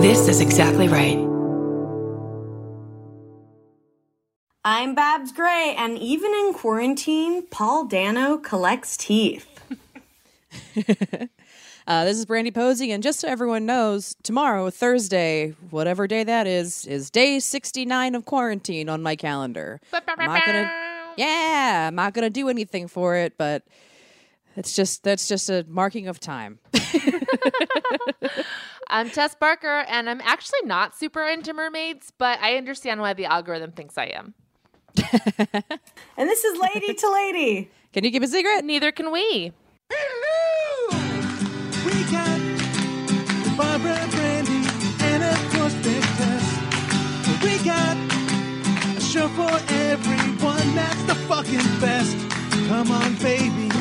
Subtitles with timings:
[0.00, 1.18] This is exactly right.
[4.64, 9.46] I'm Babs Gray, and even in quarantine, Paul Dano collects teeth.
[11.86, 16.46] Uh, this is Brandie Posey, and just so everyone knows, tomorrow, Thursday, whatever day that
[16.46, 19.80] is, is day 69 of quarantine on my calendar.
[19.92, 20.70] I'm not gonna,
[21.16, 23.64] yeah, I'm not gonna do anything for it, but
[24.56, 26.58] it's just that's just a marking of time.
[28.88, 33.26] I'm Tess Barker, and I'm actually not super into mermaids, but I understand why the
[33.26, 34.34] algorithm thinks I am.
[36.16, 37.70] And this is Lady to Lady.
[37.94, 38.62] Can you give a secret?
[38.64, 39.52] Neither can we.
[41.86, 42.40] We got
[43.56, 44.68] Barbara Brandie
[45.00, 46.44] and of course Big Tess.
[47.42, 47.96] We got
[48.96, 52.16] a show for everyone that's the fucking best.
[52.68, 53.79] Come on, baby.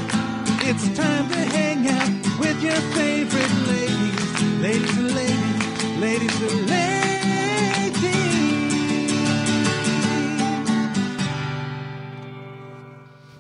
[0.72, 4.62] It's time to hang out with your favorite ladies.
[4.62, 6.90] Ladies and ladies, ladies and ladies.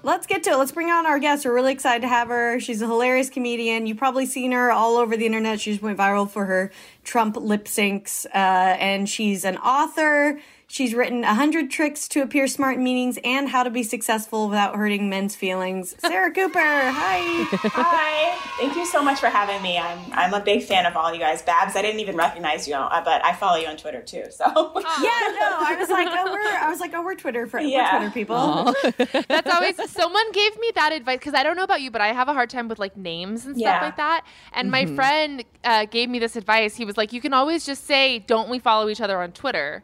[0.02, 0.58] Let's get to it.
[0.58, 1.46] Let's bring on our guest.
[1.46, 2.60] We're really excited to have her.
[2.60, 3.86] She's a hilarious comedian.
[3.86, 5.60] You've probably seen her all over the internet.
[5.60, 6.72] She just went viral for her
[7.04, 8.26] Trump lip syncs.
[8.26, 10.40] Uh, and she's an author.
[10.72, 14.76] She's written 100 Tricks to Appear Smart in Meetings and How to Be Successful Without
[14.76, 15.96] Hurting Men's Feelings.
[15.98, 17.44] Sarah Cooper, hi.
[17.74, 18.38] Hi.
[18.60, 19.80] Thank you so much for having me.
[19.80, 21.42] I'm I'm a big fan of all you guys.
[21.42, 24.26] Babs, I didn't even recognize you, uh, but I follow you on Twitter too.
[24.30, 27.60] So Yeah, no, I was like, oh, we're, I was like, oh, we're Twitter for
[27.60, 27.94] Yeah.
[27.96, 28.76] we're Twitter people.
[29.28, 32.14] That's always someone gave me that advice because I don't know about you, but I
[32.14, 33.82] have a hard time with like names and stuff Yeah.
[33.82, 34.24] like that.
[34.54, 36.76] And my friend uh, gave me this advice.
[36.76, 39.84] He was like, "You can always just say, don't we follow each other on Twitter?"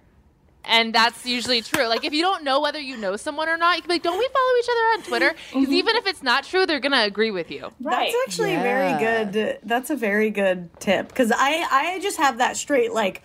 [0.67, 1.87] And that's usually true.
[1.87, 4.03] Like if you don't know whether you know someone or not, you can be like,
[4.03, 5.73] "Don't we follow each other on Twitter?" Because mm-hmm.
[5.73, 7.71] even if it's not true, they're gonna agree with you.
[7.81, 8.11] right.
[8.11, 8.63] That's actually Yeah.
[8.63, 9.59] very good.
[9.63, 13.21] That's a very good tip because I I just have that straight like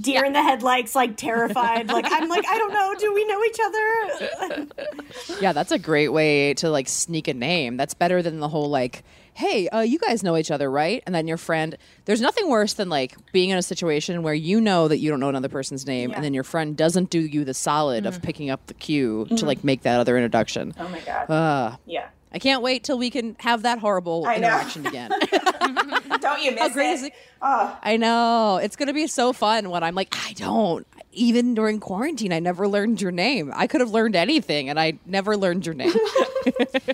[0.00, 1.88] deer in the headlights, like terrified.
[1.88, 2.94] like I'm like I don't know.
[2.98, 5.40] Do we know each other?
[5.40, 7.76] Yeah, that's a great way to like sneak a name.
[7.76, 9.04] That's better than the whole like,
[9.34, 11.02] hey, uh, you guys know each other, right?
[11.06, 11.76] And then your friend.
[12.06, 15.20] There's nothing worse than like being in a situation where you know that you don't
[15.20, 18.50] know another person's name, and then your friend doesn't do you the solid of picking
[18.50, 20.72] up the cue to like make that other introduction.
[20.78, 21.30] oh my god.
[21.30, 22.08] Uh, yeah.
[22.32, 24.48] I can't wait till we can have that horrible I know.
[24.48, 25.10] interaction again.
[26.20, 27.12] Don't you miss great it?
[27.40, 28.56] Oh, I know.
[28.56, 30.84] It's going to be so fun when I'm like, I don't.
[31.14, 33.52] Even during quarantine, I never learned your name.
[33.54, 35.92] I could have learned anything, and I never learned your name.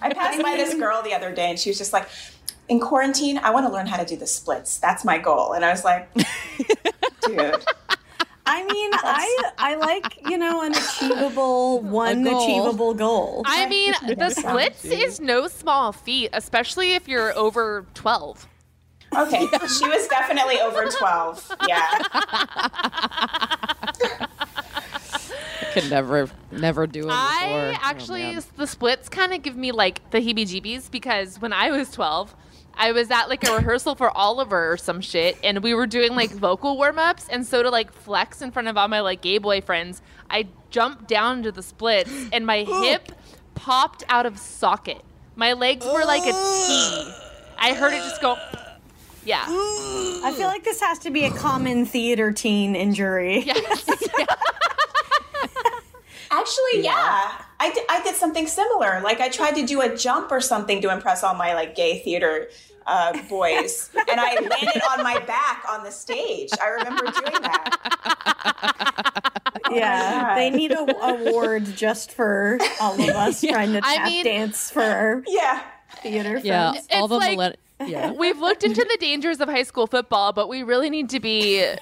[0.02, 2.08] I passed by this girl the other day and she was just like,
[2.68, 4.78] in quarantine, I want to learn how to do the splits.
[4.78, 5.52] That's my goal.
[5.54, 6.08] And I was like,
[7.26, 7.64] dude.
[8.46, 12.42] I mean, I I like you know an achievable one goal.
[12.42, 13.42] achievable goal.
[13.46, 18.48] I mean, the splits is no small feat, especially if you're over twelve.
[19.16, 19.40] Okay,
[19.78, 21.52] she was definitely over 12.
[21.68, 21.98] Yeah.
[25.72, 27.14] could never, never do it before.
[27.16, 28.42] I Oh, actually man.
[28.56, 32.34] the splits kind of give me like the heebie-jeebies because when I was 12,
[32.74, 36.14] I was at like a rehearsal for Oliver or some shit, and we were doing
[36.14, 39.38] like vocal warm-ups, and so to like flex in front of all my like gay
[39.38, 40.00] boyfriends,
[40.30, 43.12] I jumped down to the splits, and my hip
[43.54, 45.02] popped out of socket.
[45.36, 47.12] My legs were like a T.
[47.58, 48.36] I heard it just go.
[49.24, 49.44] Yeah.
[49.48, 53.44] I feel like this has to be a common theater teen injury.
[53.46, 53.88] Yes.
[56.32, 57.32] Actually, yeah.
[57.58, 59.00] I did, I did something similar.
[59.02, 61.98] Like I tried to do a jump or something to impress all my like gay
[61.98, 62.46] theater
[62.86, 66.50] uh, boys, and I landed on my back on the stage.
[66.62, 69.30] I remember doing that.
[69.72, 70.34] Yeah, God.
[70.36, 74.70] they need a award just for all of us trying to I tap mean- dance
[74.70, 75.62] for Yeah.
[76.02, 76.86] theater yeah, friends.
[76.92, 78.12] all It's the like- millenn- yeah.
[78.18, 81.60] We've looked into the dangers of high school football, but we really need to be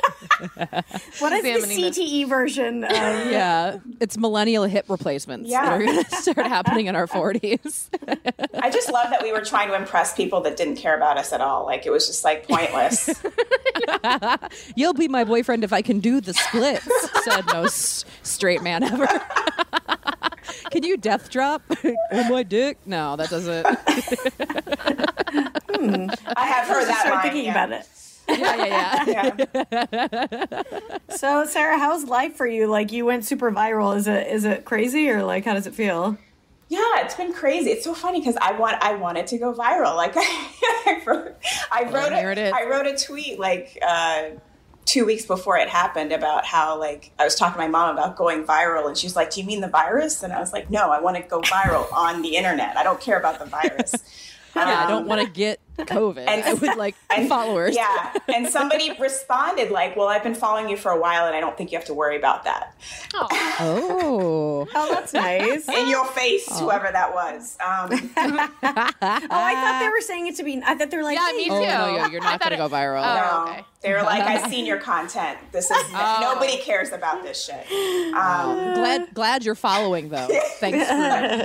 [1.18, 1.98] What is the examining this.
[1.98, 5.72] CTE version of Yeah, it's millennial hip replacements that Yeah.
[5.74, 7.88] are going to start happening in our 40s.
[8.62, 11.32] I just love that we were trying to impress people that didn't care about us
[11.32, 11.64] at all.
[11.66, 13.10] Like it was just like pointless.
[14.76, 16.86] You'll be my boyfriend if I can do the splits,
[17.24, 19.06] said no s- straight man ever.
[20.70, 21.62] can you death drop
[22.12, 22.78] on my dick?
[22.86, 23.66] No, that doesn't.
[26.36, 27.22] I have heard that start line.
[27.22, 27.50] thinking yeah.
[27.50, 27.88] about it.
[28.28, 28.56] Yeah,
[29.06, 30.62] yeah, yeah.
[30.82, 30.88] Yeah.
[31.16, 32.66] So Sarah, how's life for you?
[32.66, 33.96] Like you went super viral.
[33.96, 36.18] Is it is it crazy or like how does it feel?
[36.68, 37.70] Yeah, it's been crazy.
[37.70, 39.96] It's so funny because I want I wanted to go viral.
[39.96, 41.36] Like I wrote,
[41.72, 42.52] I wrote here it is.
[42.52, 44.24] a, I wrote a tweet like uh,
[44.84, 48.16] two weeks before it happened about how like I was talking to my mom about
[48.16, 50.90] going viral, and she's like, "Do you mean the virus?" And I was like, "No,
[50.90, 52.76] I want to go viral on the internet.
[52.76, 53.94] I don't care about the virus."
[54.56, 57.74] Yeah, I Um, don't want to get COVID And- and, with like and- followers.
[57.76, 58.12] Yeah.
[58.28, 61.56] And somebody responded like, "Well, I've been following you for a while, and I don't
[61.56, 62.74] think you have to worry about that."
[63.60, 64.66] Oh.
[64.74, 65.68] Oh, that's nice.
[65.68, 67.56] In your face, whoever that was.
[67.64, 67.90] Um,
[69.00, 70.60] Oh, I thought they were saying it to be.
[70.64, 71.52] I thought they were like, Yeah, hey, me too.
[71.54, 73.02] Oh, no, you're- you're not gonna go viral.
[73.04, 73.64] Oh, no, okay.
[73.82, 75.38] they were like, "I've seen your content.
[75.52, 76.18] This is Oh.
[76.34, 77.66] nobody cares about this shit."
[78.14, 80.28] Um, Glad glad you're following though.
[80.58, 80.88] Thanks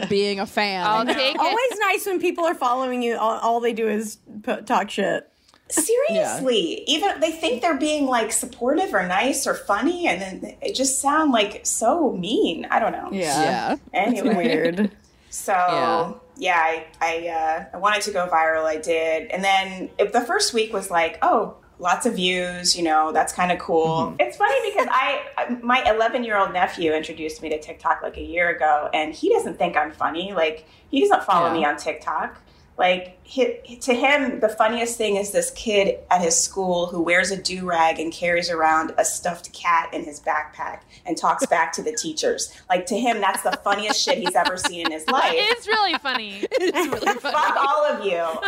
[0.02, 0.86] for being a fan.
[0.86, 1.40] I'll take it.
[1.40, 3.18] Always nice when people are following you.
[3.18, 4.23] All, all they do is put,
[4.66, 5.30] talk shit.
[5.70, 10.76] Seriously, even they think they're being like supportive or nice or funny, and then it
[10.76, 12.66] just sound like so mean.
[12.70, 13.10] I don't know.
[13.12, 13.78] yeah.
[13.94, 14.92] Anyway, Weird.
[15.30, 16.14] So Yeah.
[16.38, 18.66] yeah, I I, uh, I wanted to go viral.
[18.66, 22.76] I did, and then if the first week was like, oh, lots of views.
[22.78, 24.16] You know, that's kind of cool.
[24.20, 28.22] It's funny because I my 11 year old nephew introduced me to TikTok like a
[28.24, 30.34] year ago, and he doesn't think I'm funny.
[30.34, 31.54] Like he doesn't follow Yeah.
[31.54, 32.42] me on TikTok.
[32.78, 37.30] Like hi to him, the funniest thing is this kid at his school who wears
[37.30, 41.72] a do rag and carries around a stuffed cat in his backpack and talks back
[41.74, 42.52] to the teachers.
[42.70, 45.34] Like to him, that's the funniest shit he's ever seen in his life.
[45.36, 46.48] It's really funny.
[46.52, 47.20] It's really funny.
[47.20, 48.20] Fuck all of you.
[48.20, 48.40] Um,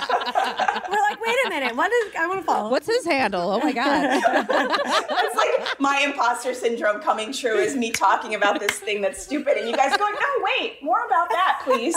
[1.25, 1.75] wait a minute.
[1.75, 2.13] What is?
[2.17, 2.69] I want to follow.
[2.69, 3.51] What's his handle?
[3.51, 4.03] Oh my god.
[4.25, 9.57] it's like my imposter syndrome coming true is me talking about this thing that's stupid,
[9.57, 11.95] and you guys going, no, wait, more about that, please.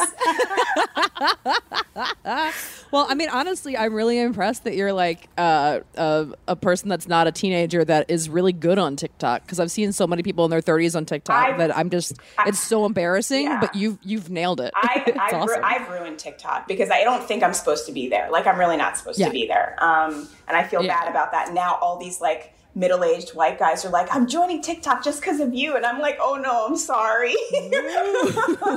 [2.95, 7.09] Well, I mean, honestly, I'm really impressed that you're like uh, a, a person that's
[7.09, 9.43] not a teenager that is really good on TikTok.
[9.43, 12.13] Because I've seen so many people in their 30s on TikTok I- that I'm just,
[12.47, 13.47] it's so embarrassing.
[13.47, 13.59] Yeah.
[13.59, 14.71] But you've you've nailed it.
[14.77, 18.31] I, I've, ru- I've ruined TikTok because I don't think I'm supposed to be there.
[18.31, 19.27] Like, I'm really not supposed Yeah.
[19.27, 19.75] to be there.
[19.83, 21.01] Um, and I feel Yeah.
[21.01, 21.53] bad about that.
[21.53, 25.41] Now, all these like middle aged white guys are like, I'm joining TikTok just because
[25.41, 25.77] of you.
[25.77, 27.35] And I'm like, oh no, I'm sorry.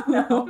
[0.08, 0.50] no,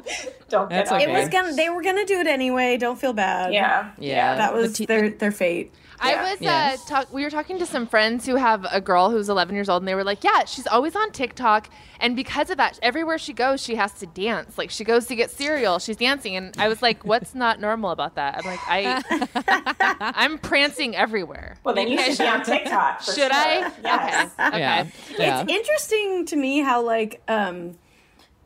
[0.49, 1.53] don't get That's on It was gonna.
[1.53, 2.77] They were gonna do it anyway.
[2.77, 3.53] Don't feel bad.
[3.53, 3.91] Yeah.
[3.97, 4.35] Yeah.
[4.35, 5.73] That was The te- their their fate.
[5.99, 6.75] I was Yeah.
[6.75, 7.11] uh, talk.
[7.13, 9.87] We were talking to some friends who have a girl who's 11 years old, and
[9.87, 13.61] they were like, "Yeah, she's always on TikTok, and because of that, everywhere she goes,
[13.61, 14.57] she has to dance.
[14.57, 17.91] Like she goes to get cereal, she's dancing." And I was like, "What's not normal
[17.91, 22.27] about that?" I'm like, "I, I'm prancing everywhere." Well, then Maybe you I should be
[22.27, 23.01] on TikTok.
[23.01, 23.33] For Should sure.
[23.33, 23.71] I?
[23.83, 24.31] Yes.
[24.33, 24.47] Okay.
[24.47, 24.59] Okay.
[24.59, 24.85] yeah.
[25.17, 25.41] yeah.
[25.41, 27.77] It's interesting to me how like um,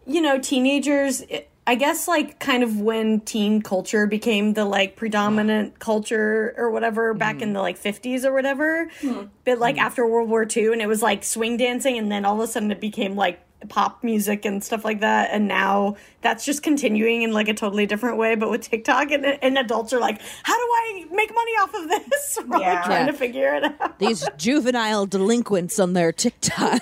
[0.05, 1.23] you know, teenagers.
[1.71, 7.13] I guess like kind of when teen culture became the like predominant culture or whatever
[7.13, 7.53] back in mm-hmm.
[7.53, 8.89] the like 50s or whatever.
[8.99, 9.27] Hmm.
[9.45, 9.83] But like hmm.
[9.83, 12.51] after World War II and it was like swing dancing and then all of a
[12.51, 17.21] sudden it became like pop music and stuff like that and now that's just continuing
[17.21, 20.55] in like a totally different way but with TikTok and, and adults are like how
[20.55, 22.37] do I make money off of this?
[22.47, 22.81] We're like Yeah.
[22.83, 23.11] trying Yeah.
[23.11, 23.99] to figure it out.
[23.99, 26.81] These juvenile delinquents on their TikTok.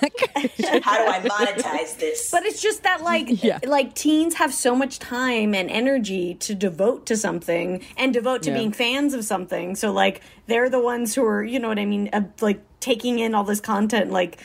[0.82, 2.30] How do I monetize this?
[2.30, 3.58] But it's just that like Yeah.
[3.64, 8.50] like teens have so much time and energy to devote to something and devote to
[8.50, 8.56] Yeah.
[8.58, 9.76] being fans of something.
[9.76, 13.18] So like they're the ones who are, you know what I mean, uh, like taking
[13.18, 14.38] in all this content like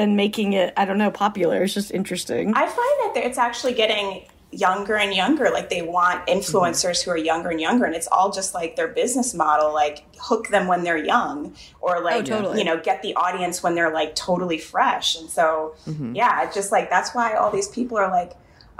[0.00, 1.62] and making it I don't know popular.
[1.62, 2.54] It's just interesting.
[2.54, 5.50] I find that it's actually getting younger and younger.
[5.50, 8.88] Like they want influencers who are younger and younger, and it's all just like their
[8.88, 9.72] business model.
[9.72, 12.58] Like hook them when they're young, or like oh, totally.
[12.58, 15.16] you know get the audience when they're like totally fresh.
[15.16, 16.14] And so mm-hmm.
[16.14, 18.32] yeah, it's just like that's why all these people are like.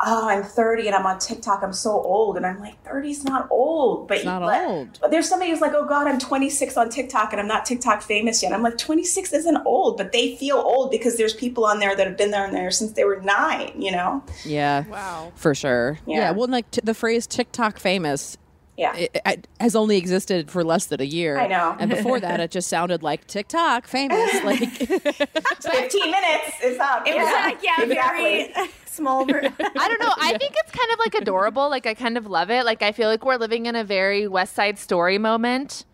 [0.04, 1.62] Oh, I'm 30 and I'm on TikTok.
[1.62, 4.98] I'm so old, and I'm like, 30's not old, but not but- old.
[5.00, 8.02] But there's somebody who's like, oh God, I'm 26 on TikTok and I'm not TikTok
[8.02, 8.52] famous yet.
[8.52, 12.06] I'm like, 26 isn't old, but they feel old because there's people on there that
[12.06, 13.72] have been there and there since they were nine.
[13.80, 14.24] You know?
[14.44, 14.84] yeah.
[14.88, 15.32] Wow.
[15.36, 15.98] For sure.
[16.06, 16.16] Yeah.
[16.16, 16.30] Yeah.
[16.32, 18.36] well, like t- the phrase TikTok famous
[18.80, 18.96] Yeah.
[18.96, 21.38] it, it has only existed for less than a year.
[21.38, 21.76] I know.
[21.78, 24.30] And before that, it just sounded like TikTok famous.
[24.42, 27.06] Like, 15 minutes is up.
[27.06, 28.52] it was like yeah, exactly.
[28.54, 30.14] very small ver- I don't know.
[30.18, 31.68] I think it's kind of like adorable.
[31.68, 32.64] Like I kind of love it.
[32.64, 35.84] Like I feel like we're living in a very West Side Story moment.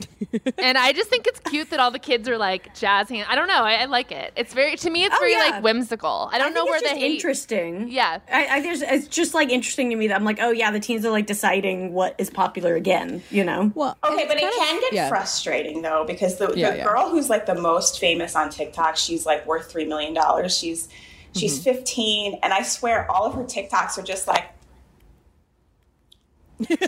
[0.58, 3.26] and I just think it's cute that all the kids are like jazz hands.
[3.28, 3.62] I don't know.
[3.62, 4.32] I, I like it.
[4.36, 5.04] It's very to me.
[5.04, 5.38] It's Oh, very yeah.
[5.38, 6.28] like whimsical.
[6.32, 7.14] I don't I know where it's the hate.
[7.14, 7.88] interesting.
[7.88, 8.18] Yeah.
[8.32, 10.80] I, I there's it's just like interesting to me that I'm like, oh yeah, the
[10.80, 13.70] teens are like deciding what is popular again, you know?
[13.74, 15.08] well, Okay, but it kind of- can get yeah.
[15.08, 16.84] frustrating though because the, Yeah, the yeah.
[16.84, 20.56] girl who's like the most famous on TikTok, she's like worth three million dollars.
[20.56, 20.88] She's
[21.34, 21.62] she's Mm-hmm.
[21.78, 24.44] 15, and I swear all of her TikToks are just like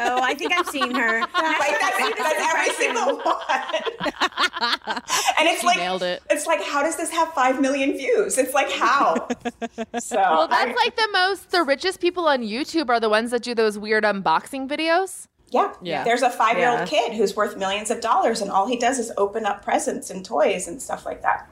[0.01, 1.21] Oh, I think I've seen her.
[1.35, 3.39] like that's, that's every single one.
[5.39, 6.23] and it's She like nailed it.
[6.31, 8.39] It's like how does this have five million views?
[8.39, 9.29] It's like how.
[9.99, 11.51] so Well, that's I- like the most.
[11.51, 15.27] The richest people on YouTube are the ones that do those weird unboxing videos.
[15.51, 15.73] Yeah.
[15.83, 16.03] Yeah.
[16.05, 16.87] There's a five year old Yeah.
[16.87, 20.25] kid who's worth millions of dollars, and all he does is open up presents and
[20.25, 21.49] toys and stuff like that.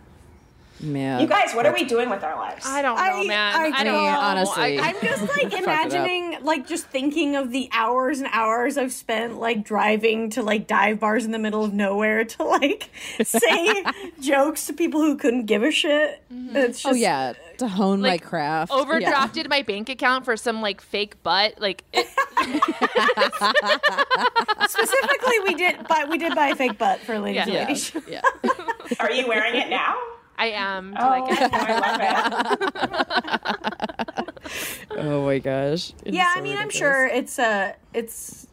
[0.83, 2.67] Man, You guys, what are we doing with our lives?
[2.67, 3.55] I don't know, I- man.
[3.55, 4.05] I I, don't know.
[4.05, 4.19] know.
[4.21, 4.79] honestly.
[4.79, 9.39] I, I'm just like imagining, like just thinking of the hours and hours I've spent
[9.39, 12.91] like driving to like dive bars in the middle of nowhere to like
[13.23, 13.85] say
[14.21, 16.23] jokes to people who couldn't give a shit.
[16.33, 16.57] Mm-hmm.
[16.57, 18.73] It's oh, just, oh yeah, to hone my Like, craft.
[18.73, 18.79] Yeah.
[18.83, 21.61] overdrafted my bank account for some like fake butt.
[21.61, 22.07] Like, it,
[24.69, 27.69] Specifically, we did, buy we did buy a fake butt for ladies and Yeah.
[28.09, 28.97] Yeah, yeah.
[29.01, 29.97] Are you wearing it now?
[30.39, 30.95] I am.
[30.95, 31.53] to, Oh, like, it.
[34.95, 35.93] Oh my gosh.
[36.05, 38.47] It's yeah, so I mean, I'm sure it's uh it's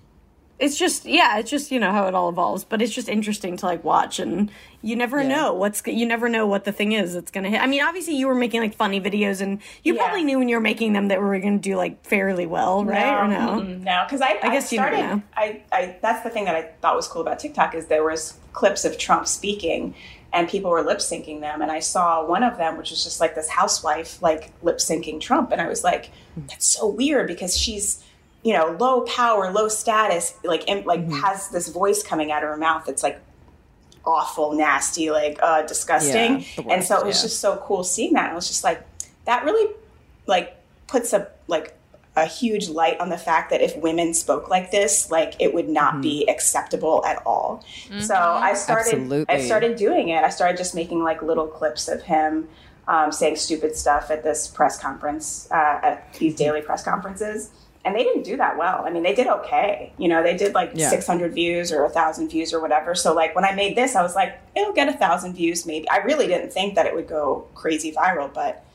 [0.59, 3.57] it's just yeah, it's just you know how it all evolves, but it's just interesting
[3.57, 4.49] to like watch and
[4.81, 5.27] you never Yeah.
[5.27, 7.61] know what's you never know what the thing is that's gonna hit.
[7.61, 10.03] I mean, obviously you were making like funny videos and you Yeah.
[10.03, 12.85] probably knew when you were making them that we were gonna do like fairly well,
[12.85, 13.23] right?
[13.23, 13.59] or no?
[13.61, 14.97] no, because I, I, guess you started.
[14.99, 15.21] know.
[15.35, 18.35] I, I that's the thing that I thought was cool about TikTok is there was
[18.53, 19.93] clips of Trump speaking,
[20.31, 23.19] and people were lip syncing them, and I saw one of them which was just
[23.19, 26.11] like this housewife like lip syncing Trump, and I was like,
[26.47, 28.03] that's so weird because she's
[28.43, 31.19] you know low power, low status, like im- like Mm-hmm.
[31.21, 33.19] has this voice coming out of her mouth that's like
[34.05, 36.39] awful, nasty, like uh, disgusting.
[36.39, 37.23] Yeah, the and so it was yeah.
[37.23, 38.31] just so cool seeing that.
[38.31, 38.81] I was just like,
[39.25, 39.73] that really
[40.25, 40.55] like
[40.87, 41.75] puts a like
[42.19, 45.69] a huge light on the fact that if women spoke like this, like it would
[45.69, 47.63] not be acceptable at all.
[47.99, 49.25] So I started Absolutely.
[49.35, 50.23] I started doing it.
[50.23, 52.47] I started just making like little clips of him
[52.87, 57.51] um, saying stupid stuff at this press conference, uh, at these daily press conferences.
[57.85, 58.83] And they didn't do that well.
[58.85, 59.93] I mean, they did okay.
[59.97, 60.89] You know, they did like Yeah.
[60.89, 62.93] 600 views or a thousand views or whatever.
[62.95, 65.89] So like when I made this, I was like, it'll get a thousand views maybe.
[65.89, 68.65] I really didn't think that it would go crazy viral, but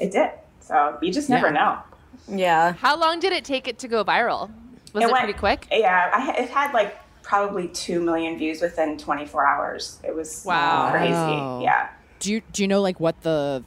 [0.00, 0.30] it did.
[0.60, 1.52] So you just never Yeah.
[1.52, 1.78] know.
[2.26, 2.72] Yeah.
[2.72, 4.50] how long did it take it to go viral?
[4.92, 5.66] Was it, went- pretty quick?
[5.70, 9.98] Yeah, I, it had like probably two million views within 24 hours.
[10.02, 10.90] It was Wow.
[10.90, 11.12] crazy.
[11.12, 11.60] Wow.
[11.62, 11.88] Yeah.
[12.20, 13.62] Do you do you know like what the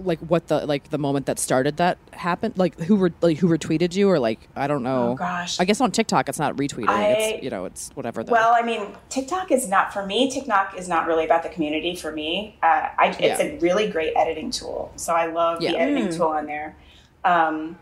[0.00, 2.54] like what the like the moment that started that happened?
[2.58, 5.10] Like who were like who retweeted you or like I don't know.
[5.12, 5.58] Oh, gosh.
[5.58, 6.88] I guess on TikTok it's not retweeting.
[6.88, 8.22] I- it's you know it's whatever.
[8.22, 10.30] The, Well, I mean, TikTok is not for me.
[10.30, 12.58] TikTok is not really about the community for me.
[12.62, 13.42] Uh, I, it's Yeah.
[13.42, 15.72] a really great editing tool, so I love Yeah.
[15.72, 16.76] the editing tool on there.
[17.24, 17.78] Um,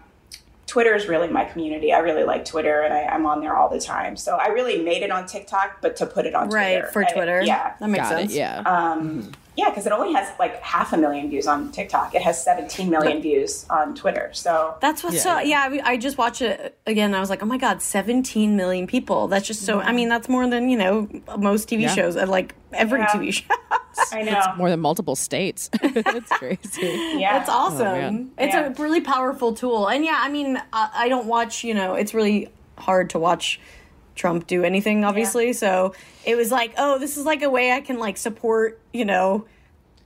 [0.66, 1.92] Twitter is really my community.
[1.92, 4.16] I really like Twitter, and I, I'm on there all the time.
[4.16, 7.04] So I really made it on TikTok, but to put it on Right, Twitter, for
[7.04, 7.42] I- Twitter.
[7.42, 8.32] yeah, That makes got sense.
[8.32, 8.36] it.
[8.36, 8.58] Yeah.
[8.66, 12.14] um, yeah, because it only has like half a million views on TikTok.
[12.14, 14.30] It has 17 million views on Twitter.
[14.32, 15.22] So That's what's Yeah.
[15.22, 15.62] so yeah.
[15.62, 17.06] I, mean, I just watched it again.
[17.06, 19.28] And I was like, oh my god, 17 million people.
[19.28, 19.80] That's just so.
[19.80, 21.08] I mean, that's more than you know
[21.38, 21.94] most TV Yeah.
[21.94, 22.16] shows.
[22.16, 23.06] uh, Like every Yeah.
[23.08, 23.44] TV show.
[24.12, 24.42] I know.
[24.58, 25.70] More than multiple states.
[25.82, 26.82] it's crazy.
[27.18, 27.78] yeah, It's awesome.
[27.86, 28.30] man.
[28.36, 28.66] it's Yeah.
[28.66, 29.86] a really powerful tool.
[29.88, 31.64] And yeah, I mean, I, I don't watch.
[31.64, 33.58] You know, it's really hard to watch
[34.16, 35.04] Trump do anything.
[35.04, 35.94] Obviously, so
[36.24, 38.80] it was like, oh, this is like a way I can like support.
[38.92, 39.46] You know,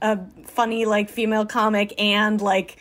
[0.01, 2.77] a funny like female comic and like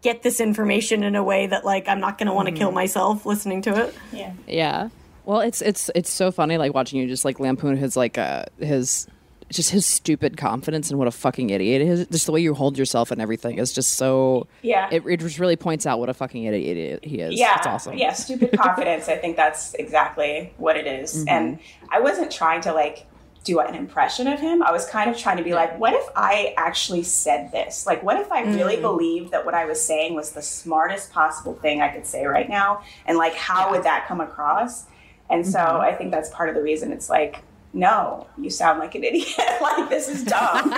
[0.00, 2.70] get this information in a way that like I'm not going to want to kill
[2.70, 3.94] myself listening to it.
[4.12, 4.32] yeah.
[4.46, 4.88] Yeah.
[5.24, 8.44] Well, it's it's it's so funny like watching you just like lampoon his like uh
[8.58, 9.06] his
[9.52, 12.06] just his stupid confidence and what a fucking idiot he is.
[12.08, 14.46] Just the way you hold yourself and everything is just so.
[14.62, 14.88] Yeah.
[14.90, 17.38] It, it just really points out what a fucking idiot he is.
[17.38, 17.96] yeah It's awesome.
[17.96, 21.18] yeah stupid confidence i think that's exactly what it is.
[21.18, 21.28] Mm-hmm.
[21.28, 21.58] and
[21.90, 23.06] i wasn't trying to like
[23.44, 26.04] do an impression of him i was kind of trying to be like what if
[26.14, 28.82] i actually said this like what if i really Mm.
[28.82, 32.48] believed that what i was saying was the smartest possible thing i could say right
[32.48, 34.86] now and like how would that come across
[35.28, 35.80] and so Mm-hmm.
[35.80, 37.42] i think that's part of the reason it's like
[37.72, 39.26] no you sound like an idiot
[39.62, 40.74] like this is dumb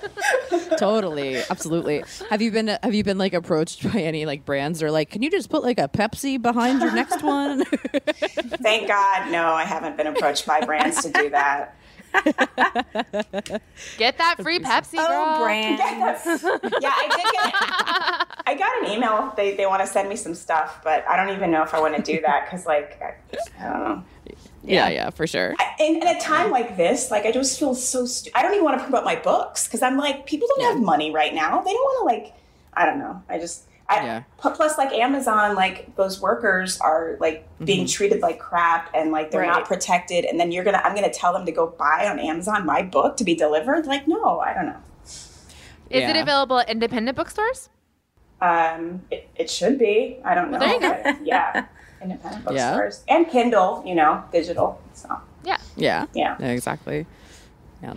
[0.78, 4.90] totally absolutely have you been have you been like approached by any like brands or
[4.90, 7.64] like can you just put like a pepsi behind your next one
[8.62, 11.74] thank god no i haven't been approached by brands to do that
[13.96, 15.06] Get that free Pepsi, girl.
[15.10, 15.78] Oh, brand.
[15.78, 18.44] yeah, I did get.
[18.46, 19.32] I got an email.
[19.36, 21.80] They they want to send me some stuff, but I don't even know if I
[21.80, 23.14] want to do that because, like, I,
[23.62, 24.04] I don't know.
[24.68, 28.04] Yeah yeah for sure In, in a time like this, like, I just feel so.
[28.04, 30.72] Stu- I don't even want to promote my books because I'm like, people don't Yeah.
[30.72, 31.60] have money right now.
[31.62, 32.34] They don't want to like.
[32.74, 33.22] I don't know.
[33.28, 33.64] I just.
[33.88, 34.22] I, Yeah.
[34.38, 39.42] Plus, like Amazon, like those workers are like being treated like crap, and like they're
[39.42, 39.46] Right.
[39.48, 40.24] not protected.
[40.24, 43.16] And then you're gonna, I'm gonna tell them to go buy on Amazon my book
[43.18, 43.86] to be delivered.
[43.86, 44.80] Like, no, I don't know.
[45.90, 47.70] Is it available at independent bookstores?
[48.42, 50.18] Um, it, it should be.
[50.24, 50.58] I don't know.
[50.58, 51.16] there you go.
[51.24, 51.66] yeah,
[52.02, 52.90] independent Yeah.
[53.08, 53.82] and Kindle.
[53.86, 54.80] You know, digital.
[54.94, 55.08] So
[55.44, 55.58] Yeah.
[55.76, 56.36] yeah Yeah.
[56.40, 57.06] exactly
[57.82, 57.94] yeah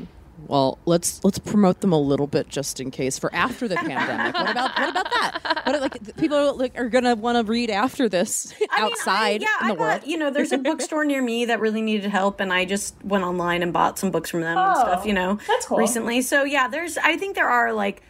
[0.47, 4.33] well let's let's promote them a little bit just in case for after the pandemic
[4.35, 7.69] what about what about that what like people are, like are gonna want to read
[7.71, 10.51] after this I mean, outside I, yeah, in the I world got, you know, there's
[10.51, 13.97] a bookstore near me that really needed help, and I just went online and bought
[13.99, 15.77] some books from them and Oh, stuff, you know, that's cool.
[15.77, 16.21] recently.
[16.21, 18.01] So yeah, there's, I think there are like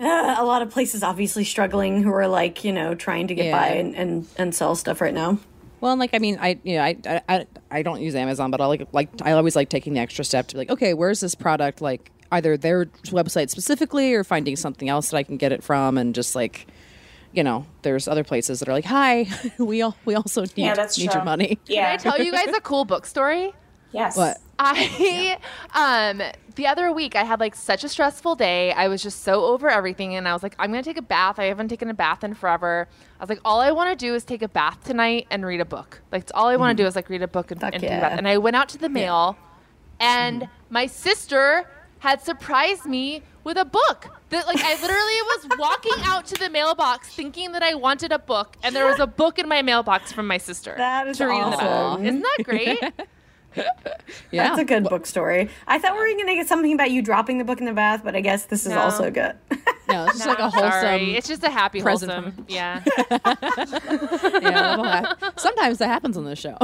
[0.00, 3.46] uh, a lot of places obviously struggling who are like you know trying to get
[3.46, 3.58] Yeah.
[3.58, 5.38] by and, and and sell stuff right now.
[5.80, 8.50] Well, and like I mean, I you know, I, I I I don't use Amazon,
[8.50, 10.92] but I like like I always like taking the extra step to be like, okay,
[10.94, 11.80] where's this product?
[11.80, 15.96] Like either their website specifically or finding something else that I can get it from,
[15.96, 16.66] and just like,
[17.32, 19.26] you know, there's other places that are like, hi,
[19.58, 21.18] we all we also need Yeah, that's need true.
[21.20, 21.58] your money.
[21.66, 21.96] Yeah.
[21.96, 23.52] Can I tell you guys a cool book story?
[23.92, 24.16] Yes.
[24.16, 24.38] What?
[24.58, 25.38] I
[25.72, 26.20] um
[26.56, 28.72] the other week I had like such a stressful day.
[28.72, 31.02] I was just so over everything and I was like I'm going to take a
[31.02, 31.38] bath.
[31.38, 32.88] I haven't taken a bath in forever.
[33.20, 35.60] I was like all I want to do is take a bath tonight and read
[35.60, 36.00] a book.
[36.10, 37.82] Like it's all I want to do is like read a book and, Fuck and
[37.84, 38.00] yeah.
[38.00, 38.18] bath.
[38.18, 39.36] And I went out to the mail
[40.00, 44.08] and my sister had surprised me with a book.
[44.30, 48.18] That like I literally was walking out to the mailbox thinking that I wanted a
[48.18, 50.74] book and there was a book in my mailbox from my sister.
[50.76, 52.04] That is to read in the awesome.
[52.04, 52.80] Isn't that great?
[54.30, 55.48] Yeah, That's a good book story.
[55.66, 58.02] I thought we were gonna get something about you dropping the book in the bath,
[58.04, 58.78] but I guess this is No.
[58.80, 59.34] also good.
[59.88, 60.70] no, it's just like a I'm wholesome.
[60.80, 61.14] Sorry.
[61.16, 62.32] It's just a happy present wholesome.
[62.32, 62.82] from- Yeah.
[64.42, 66.56] yeah, sometimes that happens on this show.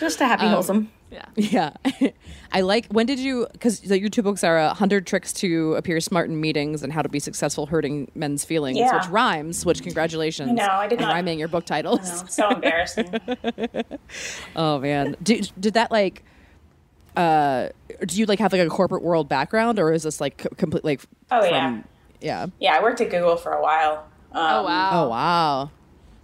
[0.00, 0.90] Just a happy um, wholesome.
[1.10, 1.24] Yeah.
[1.36, 1.72] Yeah.
[2.52, 6.00] I like, when did you, because your two books are uh, 100 Tricks to Appear
[6.00, 8.94] Smart in Meetings and How to Be Successful Hurting Men's Feelings, Yeah.
[8.96, 10.52] which rhymes, which congratulations.
[10.52, 12.00] No, I did on not- rhyming your book titles.
[12.04, 13.14] Oh, so embarrassing.
[14.56, 15.16] Oh, man.
[15.22, 16.22] Did, did that like,
[17.16, 17.68] uh,
[18.06, 20.84] do you like have like a corporate world background or is this like c- complete
[20.84, 21.00] like
[21.30, 21.80] Oh, from, yeah.
[22.20, 22.46] yeah.
[22.60, 24.06] yeah, I worked at Google for a while.
[24.32, 24.90] Um, Oh wow.
[25.04, 25.70] Oh, wow.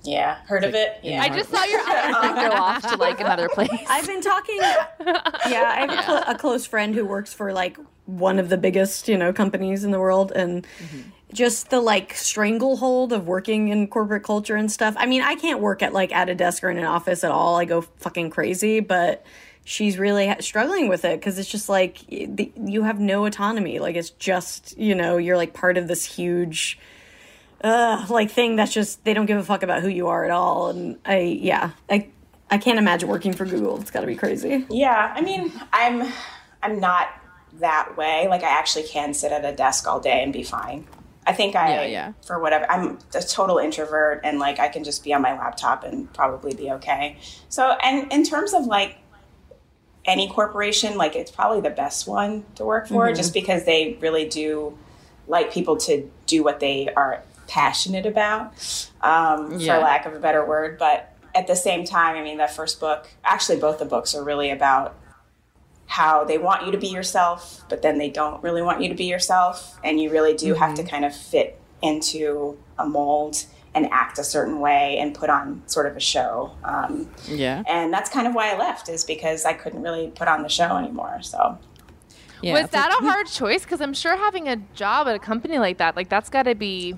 [0.04, 1.00] Yeah, heard of it?
[1.02, 1.22] Yeah.
[1.22, 3.70] I just saw your eyes go off to like another place.
[3.88, 4.60] I've been talking.
[5.46, 8.56] Yeah, I have a, clo- a close friend who works for like one of the
[8.56, 11.10] biggest, you know, companies in the world, and mm-hmm.
[11.32, 14.94] just the like stranglehold of working in corporate culture and stuff.
[14.96, 17.30] I mean, I can't work at like at a desk or in an office at
[17.30, 17.56] all.
[17.56, 19.24] I go fucking crazy, but
[19.64, 23.78] she's really ha- struggling with it because it's just like the, you have no autonomy.
[23.78, 26.78] Like it's just you know you're like part of this huge
[27.64, 30.30] uh, like thing that's just they don't give a fuck about who you are at
[30.30, 30.68] all.
[30.68, 32.08] And I yeah, I
[32.50, 33.80] I can't imagine working for Google.
[33.80, 34.66] It's got to be crazy.
[34.68, 36.12] Yeah, I mean, I'm
[36.62, 37.08] I'm not
[37.54, 38.28] that way.
[38.28, 40.86] Like I actually can sit at a desk all day and be fine.
[41.26, 42.12] I think I Yeah, yeah.
[42.26, 45.82] for whatever I'm a total introvert and like I can just be on my laptop
[45.82, 47.16] and probably be okay.
[47.48, 48.98] So and in terms of like
[50.04, 54.28] any corporation, like it's probably the best one to work for just because they really
[54.28, 54.76] do
[55.26, 58.52] like people to do what they are passionate about,
[59.02, 59.76] um, Yeah.
[59.76, 60.78] for lack of a better word.
[60.78, 64.22] But at the same time, I mean, that first book, actually, both the books are
[64.22, 64.94] really about
[65.86, 68.94] how they want you to be yourself, but then they don't really want you to
[68.94, 69.78] be yourself.
[69.84, 74.24] And you really do have to kind of fit into a mold and act a
[74.24, 76.52] certain way and put on sort of a show.
[76.64, 77.62] Um, Yeah.
[77.66, 80.48] and that's kind of why I left, is because I couldn't really put on the
[80.48, 81.18] show anymore.
[81.22, 81.58] So,
[82.40, 82.52] yeah.
[82.54, 83.64] Was it's like- that a hard choice?
[83.64, 86.54] Because I'm sure having a job at a company like that, like that's got to
[86.54, 86.94] be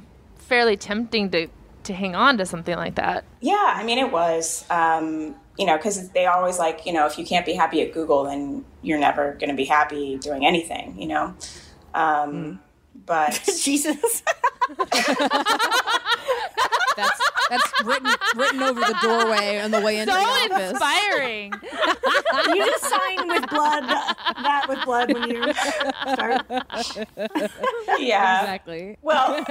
[0.47, 1.49] fairly tempting to
[1.85, 3.25] to hang on to something like that.
[3.41, 7.17] yeah, I mean, it was, um, you know, because they always like, you know, if
[7.17, 11.01] you can't be happy at Google, then you're never going to be happy doing anything,
[11.01, 11.35] you know?
[11.95, 12.59] Um,
[13.07, 14.23] But Jesus.
[16.97, 20.71] That's that's written written over the doorway on the way into So the office.
[20.73, 21.53] inspiring.
[22.57, 25.53] you just sign with blood that with blood when you
[26.13, 26.47] start.
[27.99, 28.97] yeah, Exactly.
[29.03, 29.45] Well,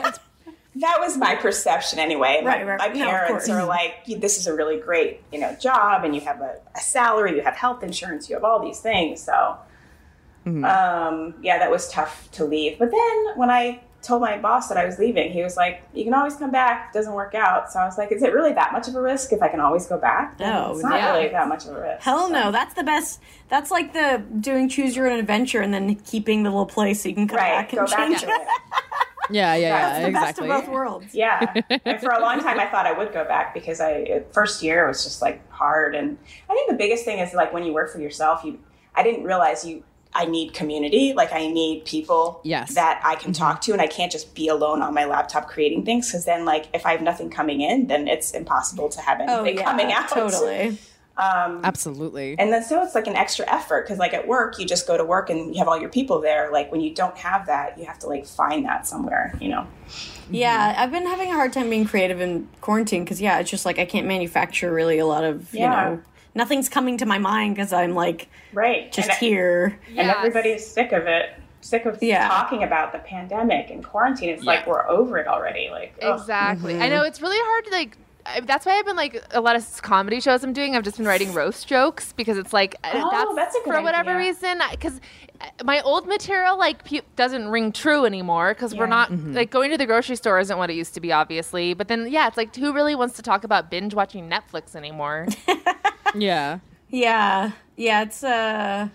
[0.77, 2.41] that was my perception anyway.
[2.43, 2.77] My, Right, right.
[2.79, 3.49] my parents course.
[3.49, 6.79] are like, "This is a really great, you know, job, and you have a, a
[6.79, 9.57] salary, you have health insurance, you have all these things." So,
[10.45, 12.77] um, yeah, that was tough to leave.
[12.77, 16.03] But then when I told my boss that I was leaving, he was like, "You
[16.03, 16.91] can always come back.
[16.93, 19.01] It doesn't work out." So I was like, "Is it really that much of a
[19.01, 21.13] risk if I can always go back?" No, it's not yeah.
[21.15, 22.03] really that much of a risk.
[22.03, 23.19] Hell So- no, that's the best.
[23.49, 27.09] That's like the doing choose your own adventure and then keeping the little place so
[27.09, 28.41] you can come Right, back and go change to it.
[29.29, 29.35] it.
[29.35, 30.47] Yeah, yeah, That's yeah, the exactly.
[30.47, 31.15] best of both worlds.
[31.15, 31.61] Yeah.
[31.85, 34.88] and for a long time, I thought I would go back because I first year
[34.88, 35.95] was just like hard.
[35.95, 36.17] And
[36.49, 38.59] I think the biggest thing is like when you work for yourself, you
[38.95, 39.83] I didn't realize you
[40.15, 41.13] I need community.
[41.13, 42.73] Like I need people Yes.
[42.75, 43.43] that I can mm-hmm.
[43.43, 46.07] talk to, and I can't just be alone on my laptop creating things.
[46.07, 49.41] Because then, like, if I have nothing coming in, then it's impossible to have Oh
[49.41, 50.07] anything yeah, coming out.
[50.09, 50.77] totally.
[51.17, 52.36] Um, Absolutely.
[52.38, 54.97] And then so it's like an extra effort because like at work you just go
[54.97, 56.51] to work and you have all your people there.
[56.51, 59.34] Like when you don't have that, you have to like find that somewhere.
[59.39, 59.67] You know.
[59.88, 60.36] Mm-hmm.
[60.36, 63.65] Yeah, I've been having a hard time being creative in quarantine because yeah, it's just
[63.65, 66.01] like I can't manufacture really a lot of you know
[66.34, 68.91] nothing's coming to my mind because I'm like Right.
[68.91, 69.80] just And- here.
[69.88, 70.15] and Yes.
[70.17, 71.30] everybody is sick of it
[71.62, 72.28] sick of Yeah.
[72.28, 76.10] talking about the pandemic and quarantine it's like we're over it already like ugh.
[76.12, 76.19] Mm-hmm.
[76.21, 76.80] Exactly.
[76.82, 79.55] I know it's really hard to like I, that's why I've been like a lot
[79.55, 80.75] of comedy shows I'm doing.
[80.75, 83.73] I've just been writing roast jokes because it's like uh, Oh, that's, that's a good
[83.75, 84.27] for whatever idea.
[84.29, 84.61] reason.
[84.71, 84.99] Because
[85.63, 88.89] my old material like pe- doesn't ring true anymore because we're Yeah.
[89.07, 91.73] not like going to the grocery store isn't what it used to be, obviously.
[91.73, 95.27] But then yeah, it's like who really wants to talk about binge watching Netflix anymore?
[96.15, 96.59] Yeah.
[96.89, 98.88] Yeah, yeah, it's uh,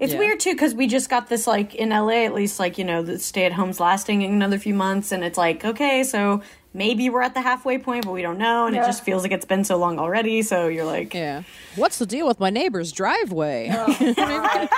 [0.00, 0.18] it's Yeah.
[0.18, 3.02] weird too because we just got this like in LA at least like you know
[3.02, 6.40] the stay at home's lasting another few months and it's like okay so
[6.74, 9.32] maybe we're at the halfway point but we don't know and it just feels like
[9.32, 11.44] it's been so long already so you're like Yeah.
[11.76, 13.70] What's the deal with my neighbor's driveway?
[13.72, 13.86] Oh.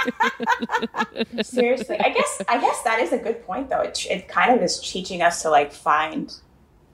[1.43, 3.81] Seriously, I guess I guess that is a good point though.
[3.81, 6.33] It, it kind of is teaching us to like find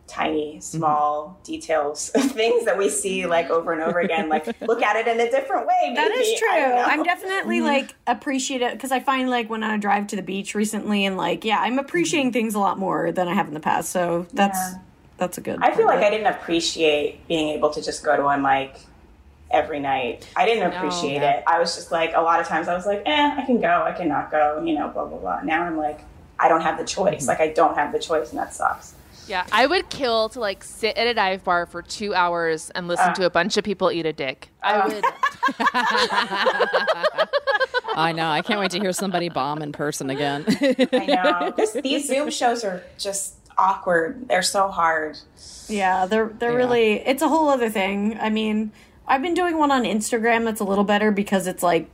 [0.07, 1.43] tiny, small mm-hmm.
[1.43, 3.31] details, things that we see mm-hmm.
[3.31, 4.29] like over and over again.
[4.29, 5.93] Like look at it in a different way.
[5.95, 6.23] That maybe.
[6.23, 6.51] is true.
[6.51, 6.83] I don't know.
[6.83, 7.67] I'm definitely mm-hmm.
[7.67, 11.45] like appreciative because I find like when I drive to the beach recently and like
[11.45, 13.91] yeah, I'm appreciating things a lot more than I have in the past.
[13.91, 14.79] So that's Yeah.
[15.23, 15.59] That's a good.
[15.63, 18.77] I feel like of I didn't appreciate being able to just go to a mic
[19.51, 20.27] every night.
[20.35, 21.39] I didn't appreciate Yeah.
[21.39, 21.45] it.
[21.47, 23.83] I was just like, a lot of times I was like, eh, I can go,
[23.85, 25.41] I cannot go, you know, blah, blah, blah.
[25.43, 26.01] Now I'm like,
[26.39, 27.29] I don't have the choice.
[27.29, 28.95] Like, I don't have the choice, and that sucks.
[29.29, 32.89] yeah, I would kill to like sit at a dive bar for two hours and
[32.89, 33.15] listen Uh.
[33.15, 34.49] to a bunch of people eat a dick.
[34.63, 35.05] I would.
[37.95, 38.29] I know.
[38.29, 40.45] I can't wait to hear somebody bomb in person again.
[40.93, 41.51] I know.
[41.57, 44.29] this, these Zoom shows are just awkward.
[44.29, 45.19] They're so hard.
[45.69, 46.57] Yeah, they're they're Yeah.
[46.57, 48.19] really it's a whole other thing.
[48.21, 48.73] I mean,
[49.07, 51.89] I've been doing one on Instagram that's a little better because it's like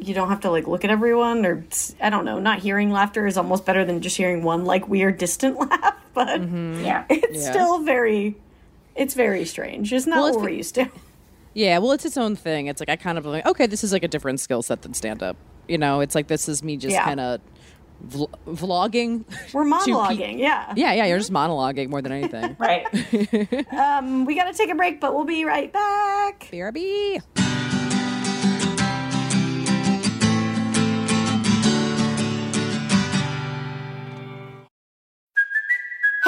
[0.00, 1.64] you don't have to like look at everyone or
[2.00, 5.18] I don't know, not hearing laughter is almost better than just hearing one like weird
[5.18, 6.84] distant laugh, but mm-hmm.
[6.84, 7.04] Yeah.
[7.10, 7.50] it's Yeah.
[7.50, 8.36] still very
[8.94, 9.92] it's very strange.
[9.92, 10.88] It's not Well, what we're used to.
[11.54, 12.66] yeah, well, it's its own thing.
[12.66, 14.94] It's like I kind of like, okay, this is like a different skill set than
[14.94, 15.36] stand up.
[15.68, 17.04] You know, it's like this is me just Yeah.
[17.04, 17.40] kind of
[18.06, 19.24] vl- vlogging.
[19.52, 20.72] We're to pe- monologuing, yeah.
[20.76, 22.56] Yeah, yeah, you're just monologuing more than anything.
[22.58, 22.86] Right.
[23.72, 26.48] Um, we got to take a break, but we'll be right back.
[26.52, 27.20] BRB.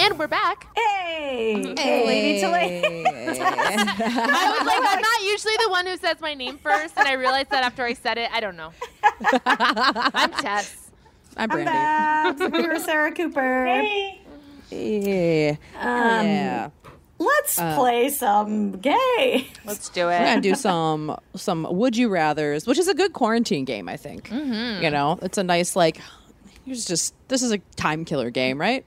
[0.00, 0.66] And we're back.
[0.74, 3.04] Hey, hey, lady to lady.
[3.06, 7.12] I was like, I'm not usually the one who says my name first, and I
[7.12, 8.30] realized that after I said it.
[8.32, 8.72] I don't know.
[9.44, 10.90] I'm Tess.
[11.36, 12.46] I'm I'm Brandie.
[12.46, 13.66] We were Sarah Cooper.
[13.66, 14.22] Hey.
[14.70, 15.56] Yeah.
[15.78, 16.70] Um, yeah.
[17.18, 19.48] Let's play some gay.
[19.66, 20.18] Let's do it.
[20.18, 23.98] We're gonna do some some would you rather's, which is a good quarantine game, I
[23.98, 24.30] think.
[24.30, 24.82] Mm-hmm.
[24.82, 26.00] You know, it's a nice like.
[26.64, 28.86] Here's just this is a time killer game, right?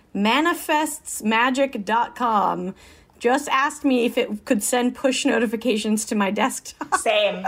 [0.15, 2.75] manifestsmagic.com,
[3.19, 6.95] just asked me if it could send push notifications to my desktop.
[6.95, 7.45] Same.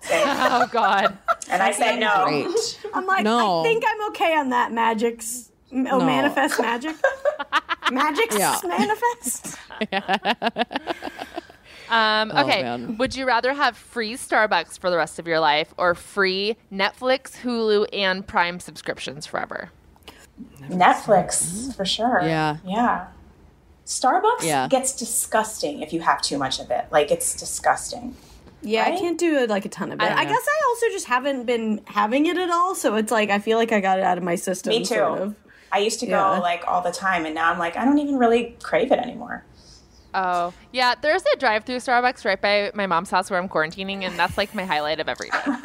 [0.00, 0.24] Same.
[0.26, 1.16] Oh God.
[1.48, 2.24] And I said no.
[2.26, 2.80] Great.
[2.92, 3.60] I'm like, No.
[3.60, 4.72] I think I'm okay on that.
[4.72, 5.98] Magic's oh, No.
[6.00, 6.96] manifest magic.
[7.92, 8.58] Magic's Yeah.
[8.66, 9.56] manifest.
[11.90, 12.62] Um, okay.
[12.62, 12.96] man.
[12.96, 17.42] Would you rather have free Starbucks for the rest of your life or free Netflix,
[17.42, 19.70] Hulu, and Prime subscriptions forever?
[20.68, 22.20] Netflix, for sure.
[22.22, 22.56] Yeah.
[22.64, 23.06] Yeah.
[23.86, 24.68] Starbucks Yeah.
[24.68, 26.86] gets disgusting if you have too much of it.
[26.90, 28.16] Like, it's disgusting.
[28.62, 30.04] Yeah, I can't do it like a ton of it.
[30.04, 33.28] I I, guess I also just haven't been having it at all, so it's like
[33.28, 34.70] I feel like I got it out of my system.
[34.70, 34.94] Me too.
[34.94, 35.34] Sort of.
[35.70, 36.38] I used to go Yeah.
[36.38, 39.44] like all the time, and now I'm like, I don't even really crave it anymore.
[40.14, 40.94] Oh, yeah.
[41.00, 44.54] There's a drive-through Starbucks right by my mom's house where I'm quarantining, and that's like
[44.54, 45.38] my highlight of every day.
[45.44, 45.50] So.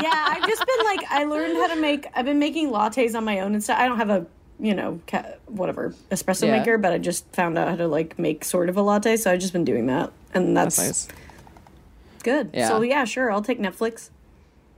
[0.00, 2.06] yeah, I've just been like I learned how to make.
[2.14, 3.78] I've been making lattes on my own and stuff.
[3.78, 4.26] I don't have a
[4.58, 6.58] you know ca- whatever espresso Yeah.
[6.58, 9.32] maker, but I just found out how to like make sort of a latte, so
[9.32, 11.16] I've just been doing that, and that's, That's nice.
[12.22, 12.50] good.
[12.54, 12.68] Yeah.
[12.68, 14.10] So yeah, sure, I'll take Netflix.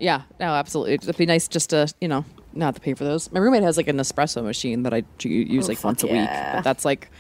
[0.01, 0.95] Yeah, no, absolutely.
[0.95, 2.25] It'd be nice just to, you know,
[2.59, 3.31] not have to pay for those.
[3.33, 6.03] My roommate has like an espresso machine that I ju- use oh, like fuck once
[6.03, 7.11] a week, but that's like,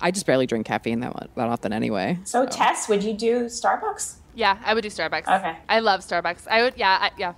[0.00, 2.18] I just barely drink caffeine that that often anyway.
[2.24, 4.16] So, Tess, would you do Starbucks?
[4.34, 5.28] Yeah, I would do Starbucks.
[5.38, 5.56] Okay.
[5.68, 6.46] I love Starbucks.
[6.48, 7.34] I would, yeah, I, yeah.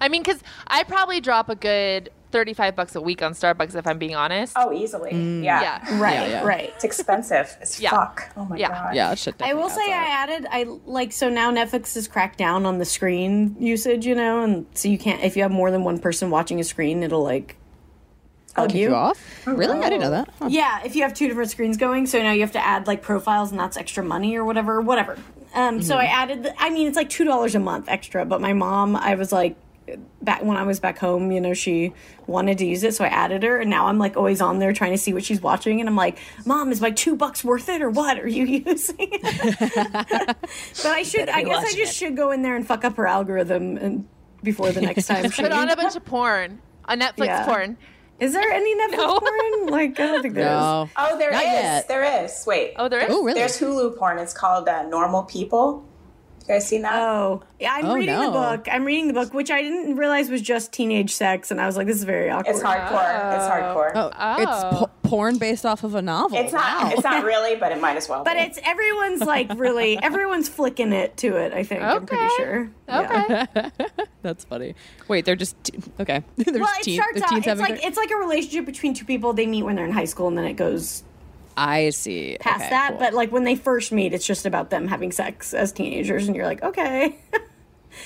[0.00, 3.86] I mean, because I probably drop a good thirty-five bucks a week on Starbucks if
[3.86, 4.52] I'm being honest.
[4.56, 5.10] Oh, easily.
[5.12, 5.44] Mm.
[5.44, 5.60] Yeah.
[5.62, 6.00] Yeah.
[6.00, 6.42] Right, Yeah, yeah.
[6.44, 6.72] right.
[6.74, 7.90] It's expensive as Yeah.
[7.90, 8.30] fuck.
[8.36, 8.68] Oh my Yeah.
[8.68, 8.94] god.
[8.94, 9.34] Yeah, shit.
[9.40, 12.84] I will say I added I like so now Netflix has cracked down on the
[12.84, 16.30] screen usage, you know, and so you can't if you have more than one person
[16.30, 17.56] watching a screen, it'll like
[18.56, 18.94] bug you you.
[18.94, 19.18] off.
[19.46, 20.28] Really, I didn't know that.
[20.38, 20.48] Huh.
[20.50, 23.00] Yeah, if you have two different screens going, so now you have to add like
[23.02, 25.16] profiles, and that's extra money or whatever, whatever.
[25.54, 26.42] Um, so I added.
[26.44, 29.32] The, I mean, it's like two dollars a month extra, but my mom, I was
[29.32, 29.56] like,
[30.22, 31.92] back when I was back home, you know, she
[32.26, 34.72] wanted to use it, so I added her, and now I'm like always on there
[34.72, 37.68] trying to see what she's watching, and I'm like, Mom, is my two bucks worth
[37.68, 38.18] it or what?
[38.18, 39.10] Are you using?
[39.22, 40.36] but
[40.86, 41.28] I should.
[41.28, 44.08] I guess I just should go in there and fuck up her algorithm and
[44.42, 45.42] before the next time she.
[45.42, 47.44] Put on a bunch of porn, a Netflix Yeah.
[47.44, 47.76] porn.
[48.18, 49.18] Is there any Netflix No.
[49.20, 49.66] porn?
[49.68, 50.50] Like I don't think there is.
[50.50, 50.90] No.
[50.96, 51.34] Oh, there is.
[51.36, 51.88] Not yet.
[51.88, 52.44] There is.
[52.46, 52.74] Wait.
[52.76, 53.06] Oh, there is.
[53.10, 53.40] Oh, really?
[53.40, 54.18] There's Hulu porn.
[54.18, 55.86] It's called uh, Normal People.
[56.50, 56.94] You guys seen that?
[57.00, 58.66] Oh, yeah, I'm Oh, reading the book.
[58.68, 61.76] I'm reading the book, which I didn't realize was just teenage sex, and I was
[61.76, 62.50] like, this is very awkward.
[62.56, 63.36] it's hardcore.
[63.36, 63.50] It's oh.
[63.52, 63.92] hardcore.
[63.94, 65.08] Oh, it's po- oh.
[65.08, 66.36] porn based off of a novel.
[66.36, 66.82] It's not.
[66.82, 66.90] Wow.
[66.92, 68.24] It's not really, but it might as well.
[68.24, 68.40] But be.
[68.40, 71.52] it's everyone's like really everyone's flicking it to it.
[71.52, 72.34] I think I'm pretty Okay.
[72.36, 72.70] sure.
[72.88, 73.46] Yeah.
[73.56, 73.70] Okay.
[74.22, 74.74] That's funny.
[75.06, 76.24] Wait, they're just te- okay.
[76.36, 77.46] There's Well, it teen- starts the out.
[77.46, 79.34] It's like their- it's like a relationship between two people.
[79.34, 81.04] They meet when they're in high school, and then it goes
[81.60, 82.38] I see.
[82.40, 82.90] past Okay, that.
[82.90, 82.98] cool.
[82.98, 86.34] But like when they first meet, it's just about them having sex as teenagers, and
[86.34, 87.18] you're like, okay.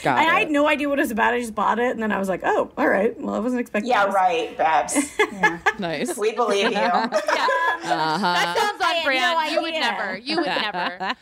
[0.03, 1.35] Got and I had no idea what it was about.
[1.35, 3.19] I just bought it, and then I was like, oh, all right.
[3.21, 3.91] Well, I wasn't expecting.
[3.91, 4.15] yeah, this.
[4.15, 4.97] right, Babs.
[5.35, 5.59] Yeah.
[5.79, 6.17] nice.
[6.17, 6.73] we believe you.
[6.73, 7.09] Yeah.
[7.11, 8.55] That uh-huh.
[8.55, 9.37] sounds I on had brand.
[9.37, 10.17] no you would never.
[10.17, 11.15] You would never.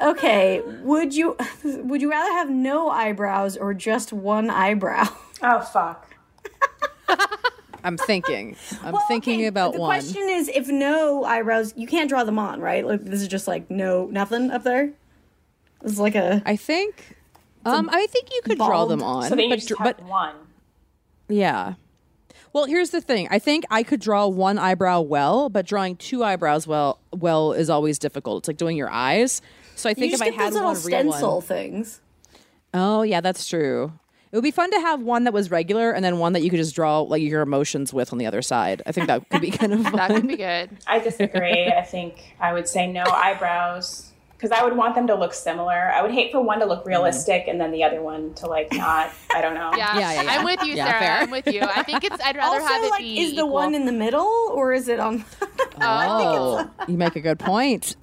[0.00, 5.06] Okay, would you would you rather have no eyebrows or just one eyebrow?
[5.42, 6.14] oh fuck.
[7.84, 8.56] I'm thinking.
[8.82, 9.96] I'm Well, thinking okay, about the one.
[9.98, 12.84] The question is, if no eyebrows, you can't draw them on, right?
[12.86, 14.90] Like this is just like no nothing up there.
[15.84, 17.16] It's like a I think.
[17.66, 19.96] Um, I think you could draw them on, So then you but, just dr- have
[19.98, 20.34] but one.
[21.28, 21.74] yeah.
[22.52, 23.26] Well, here's the thing.
[23.30, 27.68] I think I could draw one eyebrow well, but drawing two eyebrows well well is
[27.70, 28.42] always difficult.
[28.42, 29.42] It's like doing your eyes.
[29.76, 31.42] So I you think just if I get had those little one real stencil one,
[31.42, 32.00] things.
[32.72, 33.92] oh yeah, that's true.
[34.34, 36.50] It would be fun to have one that was regular and then one that you
[36.50, 38.82] could just draw like your emotions with on the other side.
[38.84, 39.92] I think that could be kind of fun.
[39.94, 40.76] That could be good.
[40.88, 41.68] I disagree.
[41.68, 45.92] I think I would say no eyebrows because I would want them to look similar.
[45.92, 46.88] I would hate for one to look mm-hmm.
[46.88, 49.12] realistic and then the other one to like not.
[49.32, 49.70] I don't know.
[49.76, 50.00] Yeah.
[50.00, 50.30] Yeah, yeah, yeah.
[50.32, 50.98] I'm with you, Yeah, Sarah.
[50.98, 51.18] fair.
[51.18, 51.60] I'm with you.
[51.62, 52.20] I think it's.
[52.20, 53.20] I'd rather Also, have it like, be.
[53.20, 53.50] is the equal.
[53.50, 55.24] one in the middle or is it on?
[55.80, 57.96] Oh, you make a good point.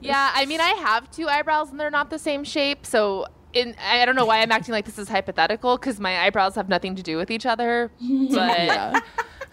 [0.00, 2.84] Yeah, I mean, I have two eyebrows and they're not the same shape.
[2.84, 6.54] So, in I don't know why I'm acting like this is hypothetical because my eyebrows
[6.54, 7.90] have nothing to do with each other.
[8.00, 9.02] But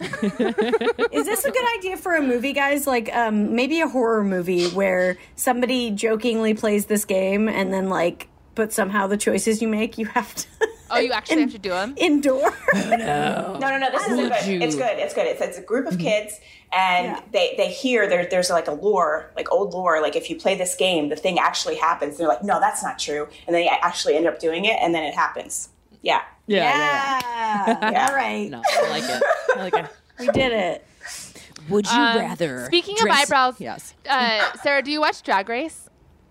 [0.00, 2.86] is this a good idea for a movie, guys?
[2.86, 8.28] Like, um, maybe a horror movie where somebody jokingly plays this game and then like,
[8.54, 10.46] but somehow the choices you make, you have to.
[10.90, 11.94] Oh, you actually have to do them.
[11.96, 12.52] endure.
[12.74, 13.90] No, no, no.
[13.90, 14.46] This is good.
[14.46, 14.60] you?
[14.60, 14.98] It's good.
[14.98, 15.26] It's good.
[15.26, 16.40] It's, it's a group of kids,
[16.72, 17.20] and Yeah.
[17.32, 20.00] they they hear there, there's like a lore, like old lore.
[20.00, 22.16] Like if you play this game, the thing actually happens.
[22.18, 25.02] They're like, no, that's not true, and they actually end up doing it, and then
[25.04, 25.68] it happens.
[26.02, 26.22] Yeah.
[26.46, 27.20] Yeah, yeah,
[27.80, 27.90] Yeah.
[27.92, 28.08] Yeah.
[28.08, 28.50] All right.
[28.50, 29.22] No, I like it.
[29.56, 29.86] I like it.
[30.18, 30.84] We did it.
[31.68, 32.64] Would you Um, rather?
[32.66, 33.94] Speaking of eyebrows, yes.
[34.08, 35.87] uh, Sarah, do you watch Drag Race?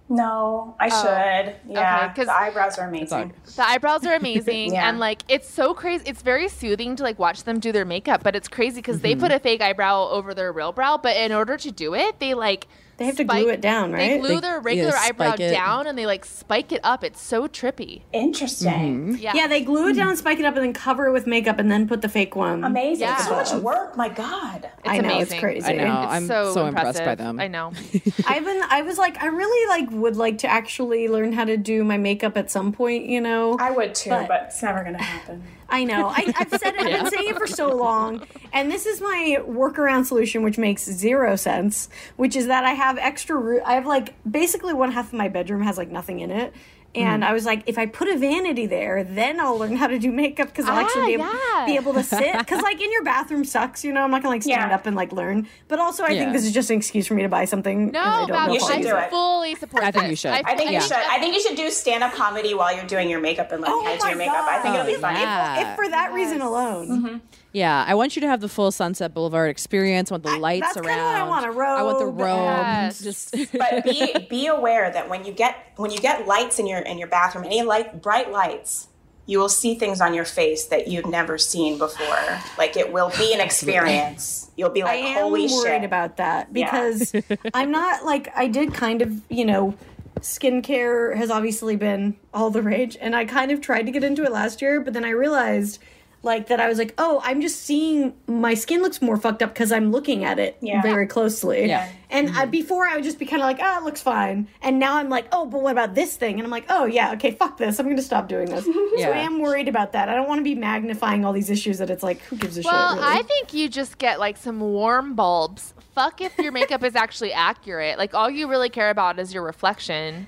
[0.09, 1.55] No, I should.
[1.69, 3.33] Yeah, okay, 'cause- the eyebrows are amazing.
[3.55, 4.87] The eyebrows are amazing, Yeah.
[4.87, 6.03] and like it's so crazy.
[6.07, 9.11] It's very soothing to like watch them do their makeup, but it's crazy because they
[9.11, 9.21] Mm-hmm.
[9.21, 10.97] put a fake eyebrow over their real brow.
[10.97, 13.91] But in order to do it, they like They have to spike- glue it down,
[13.91, 14.13] right?
[14.13, 15.51] They glue They- their regular yeah, eyebrow it.
[15.51, 17.03] down, and they like spike it up.
[17.03, 18.01] It's so trippy.
[18.11, 19.13] Interesting.
[19.13, 19.15] Mm-hmm.
[19.19, 21.59] Yeah, Yeah, they glue it down, spike it up, and then cover it with makeup,
[21.59, 22.63] and then put the fake one.
[22.63, 23.07] Amazing.
[23.07, 23.17] Yeah.
[23.17, 23.95] So much work.
[23.97, 24.65] My God.
[24.79, 25.39] It's I know, it's amazing.
[25.39, 25.67] crazy.
[25.67, 26.01] I know.
[26.03, 27.17] It's I'm so, so impressed by impressive.
[27.19, 27.39] them.
[27.39, 27.71] I know.
[28.27, 28.61] I've been.
[28.69, 31.97] I was like, I really like would like to actually learn how to do my
[31.97, 33.05] makeup at some point.
[33.05, 35.43] You know, I would too, But- but, it's never gonna happen.
[35.69, 36.07] I know.
[36.07, 36.79] I, I've said it.
[36.79, 40.85] I've been saying it for so long, and this is my workaround solution, which makes
[40.85, 41.89] zero sense.
[42.15, 43.35] Which is that I have extra.
[43.35, 46.53] Roo- I have like basically one half of my bedroom has like nothing in it.
[46.95, 47.29] And Mm-hmm.
[47.29, 50.11] I was like, if I put a vanity there, then I'll learn how to do
[50.11, 51.65] makeup because I'll Ah, actually be able, yeah.
[51.65, 52.35] be able to sit.
[52.37, 54.01] Because like in your bathroom sucks, you know.
[54.03, 54.75] I'm not gonna like stand Yeah.
[54.75, 55.47] up and like learn.
[55.67, 56.21] But also, I Yeah.
[56.21, 57.89] think this is just an excuse for me to buy something.
[57.89, 58.99] and I No, don't know You I'll should do it.
[59.03, 59.09] it.
[59.11, 60.31] fully support I think you should.
[60.31, 60.77] I think Yeah.
[60.79, 60.93] you should.
[60.97, 63.71] I think you should do stand up comedy while you're doing your makeup and learn
[63.71, 64.45] Oh how to do my your makeup.
[64.49, 65.01] I think it'll be God.
[65.01, 65.19] funny.
[65.19, 65.71] Yeah.
[65.71, 67.21] If for that reason alone.
[67.57, 70.11] Yeah, I want you to have the full Sunset Boulevard experience.
[70.11, 71.27] I want the lights that's kinda around.
[71.29, 72.43] what I want, a I want the robe robe.
[72.43, 73.01] Yes.
[73.01, 76.79] Just But be be aware that when you get when you get lights in your
[76.79, 78.89] in your bathroom, any light, bright lights,
[79.25, 82.39] you will see things on your face that you've never seen before.
[82.59, 84.51] Like it will be an experience.
[84.55, 85.83] You'll be like, I am holy worried shit.
[85.83, 86.65] about that Yeah.
[86.89, 87.13] because
[87.55, 89.73] I'm not like I did kind of you know
[90.19, 94.23] skincare has obviously been all the rage and I kind of tried to get into
[94.23, 95.79] it last year but then I realized
[96.27, 99.51] like that I was like oh I'm just seeing my skin looks more fucked up
[99.53, 100.83] because I'm looking at it Yeah.
[100.83, 101.89] very closely Yeah.
[102.11, 104.77] and I, before I would just be kind of like oh it looks fine and
[104.77, 107.31] now I'm like oh but what about this thing and I'm like oh yeah okay
[107.31, 108.73] fuck this I'm gonna stop doing this yeah.
[109.07, 111.79] so I am worried about that I don't want to be magnifying all these issues
[111.79, 113.19] that it's like who gives a Well, shit really?
[113.19, 115.73] I think you just get like some warm bulbs.
[115.95, 117.97] Fuck if your makeup is actually accurate.
[117.97, 120.27] Like all you really care about is your reflection.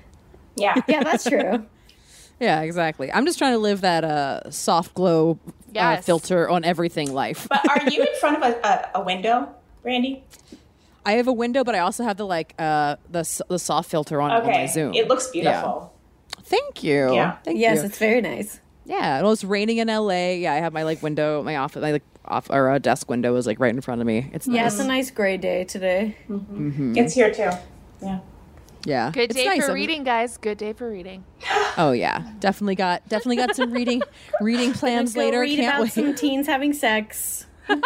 [0.56, 0.74] Yeah.
[0.88, 1.66] yeah that's true
[2.40, 3.12] Yeah, exactly.
[3.12, 5.38] I'm just trying to live that uh, soft glow
[5.76, 7.46] uh, filter on everything life.
[7.48, 10.24] But are you in front of a, a, a window, Brandie?
[11.06, 14.20] I have a window, but I also have the like uh, the the soft filter
[14.20, 14.66] on, on my Okay.
[14.66, 14.94] Zoom.
[14.94, 15.92] It looks beautiful.
[16.42, 17.14] Thank you.
[17.14, 17.36] Yeah.
[17.44, 17.84] Thank yes you.
[17.84, 20.30] it's very nice Yeah, and it was raining in LA.
[20.32, 23.34] Yeah, I have my like window, my office, my like off or uh, desk window
[23.36, 24.30] is like right in front of me.
[24.32, 24.72] It's Yeah, nice.
[24.74, 26.16] it's a nice gray day today.
[26.28, 27.50] It's here too.
[28.02, 28.20] Yeah.
[28.84, 29.60] Yeah, Good it's day nice.
[29.60, 30.36] for I'm- reading, guys.
[30.38, 31.24] Good day for reading.
[31.76, 34.02] Oh yeah, definitely got definitely got some reading
[34.40, 35.40] reading plans Go later.
[35.40, 35.92] read Can't about wait.
[35.92, 37.80] some teens having sex in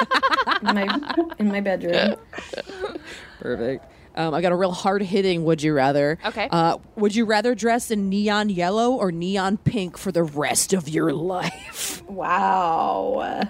[0.62, 2.16] my in my bedroom.
[3.40, 3.84] Perfect.
[4.16, 5.44] Um, I got a real hard hitting.
[5.44, 6.18] Would you rather?
[6.24, 6.48] Okay.
[6.50, 10.88] Uh, would you rather dress in neon yellow or neon pink for the rest of
[10.88, 12.02] your life?
[12.14, 13.42] Wow.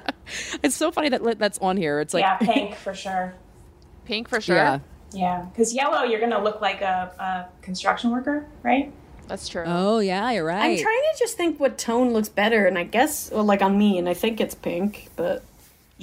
[0.63, 2.01] It's so funny that that's on here.
[2.01, 3.35] It's like yeah, pink for sure.
[4.05, 4.57] Pink for sure.
[4.57, 4.79] yeah.
[5.15, 8.93] Yeah, because yellow, you're gonna look like a, a construction worker, right?
[9.29, 9.65] That's true.
[9.67, 10.79] Oh yeah, you're right.
[10.79, 13.79] I'm trying to just think what tone looks better, and I guess, well, like on
[13.79, 15.43] me, and I think it's pink, but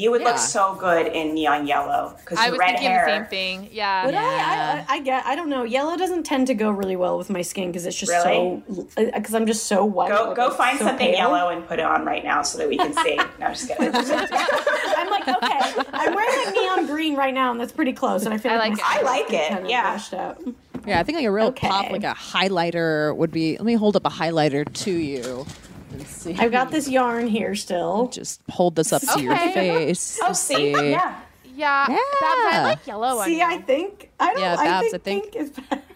[0.01, 0.29] You would Yeah.
[0.29, 3.05] look so good in neon yellow because I your was red thinking hair.
[3.05, 3.69] the same thing.
[3.71, 4.05] Yeah.
[4.07, 4.85] Would I, Yeah.
[4.89, 5.63] I, I get, I don't know.
[5.63, 8.63] Yellow doesn't tend to go really well with my skin because it's just Really?
[8.67, 10.09] so, because uh, I'm just so white.
[10.09, 11.17] Go like, go find so something pale.
[11.17, 13.15] yellow and put it on right now so that we can see.
[13.39, 13.93] no, I'm just kidding.
[13.93, 18.25] I'm like, okay, I'm wearing like neon green right now, and that's pretty close.
[18.25, 18.85] And I feel I like, like it.
[18.85, 19.91] I like it, kind of yeah.
[19.91, 20.41] washed out.
[20.87, 21.67] Yeah, I think like a real Okay.
[21.67, 23.51] pop, like a highlighter would be.
[23.57, 25.45] Let me hold up a highlighter to you
[25.91, 26.35] and see.
[26.37, 28.07] I've got this yarn here still.
[28.07, 30.19] Just hold this up to your face.
[30.21, 31.19] oh, to see, yeah.
[31.55, 31.85] Yeah.
[31.87, 33.45] Babs, I like yellow on See, you.
[33.45, 34.41] I think I don't.
[34.41, 35.81] Yeah, I Babs, think, I think- pink is better.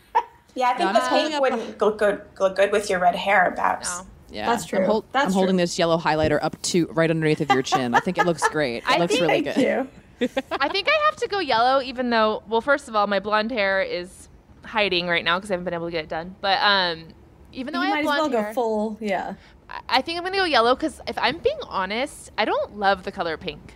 [0.58, 3.52] Yeah, I think I'm the pink wouldn't look good look good with your red hair,
[3.58, 3.90] Babs.
[4.00, 4.08] No.
[4.32, 4.80] Yeah, That's true.
[4.80, 7.94] I'm, hold- That's I'm holding this yellow highlighter up to right underneath of your chin.
[7.94, 8.78] I think it looks great.
[8.78, 9.90] It I looks think- really Thank good.
[10.22, 10.28] you.
[10.52, 13.52] I think I have to go yellow, even though, well, first of all, my blonde
[13.52, 14.30] hair is
[14.64, 16.36] hiding right now because I haven't been able to get it done.
[16.40, 17.08] But um,
[17.56, 18.98] even though You I might have as well blonde go full.
[19.02, 19.34] Yeah.
[19.70, 23.04] I- I think I'm gonna go yellow because if I'm being honest, I don't love
[23.04, 23.76] the color pink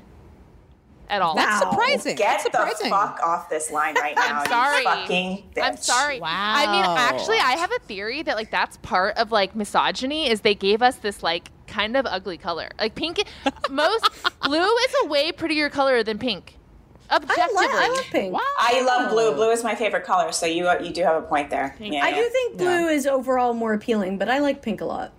[1.10, 1.34] at all.
[1.36, 1.72] That's Wow.
[1.72, 2.15] surprising.
[2.15, 4.44] Get That's the fuck off this line right now.
[4.46, 4.78] sorry.
[4.80, 5.63] You fucking bitch.
[5.63, 6.20] I'm sorry.
[6.20, 6.28] Wow.
[6.30, 10.42] I mean, actually, I have a theory that like that's part of like misogyny is
[10.42, 12.70] they gave us this like kind of ugly color.
[12.80, 13.24] Like pink,
[13.72, 14.08] most
[14.44, 16.56] blue is a way prettier color than pink.
[17.10, 18.38] I, Objectively, like, I love pink.
[18.60, 19.34] I love blue.
[19.34, 21.76] Blue is my favorite color, so you you do have a point there.
[21.80, 22.15] Yeah, I yeah.
[22.15, 25.13] do think blue is overall more appealing, but I like pink a lot.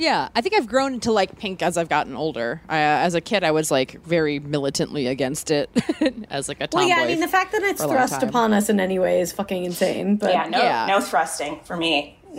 [0.00, 2.62] Yeah, I think I've grown to like pink as I've gotten older.
[2.70, 5.68] I, uh, as a kid, I was like very militantly against it
[6.30, 6.86] as like a tomboy.
[6.86, 8.80] Well, yeah, I mean the fact that it's for a long thrust upon us in
[8.80, 10.16] any way is fucking insane.
[10.16, 10.86] But Yeah, no, Yeah.
[10.86, 12.18] no thrusting for me.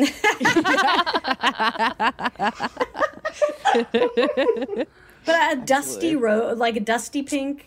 [5.26, 7.66] but a dusty rose, like a dusty pink.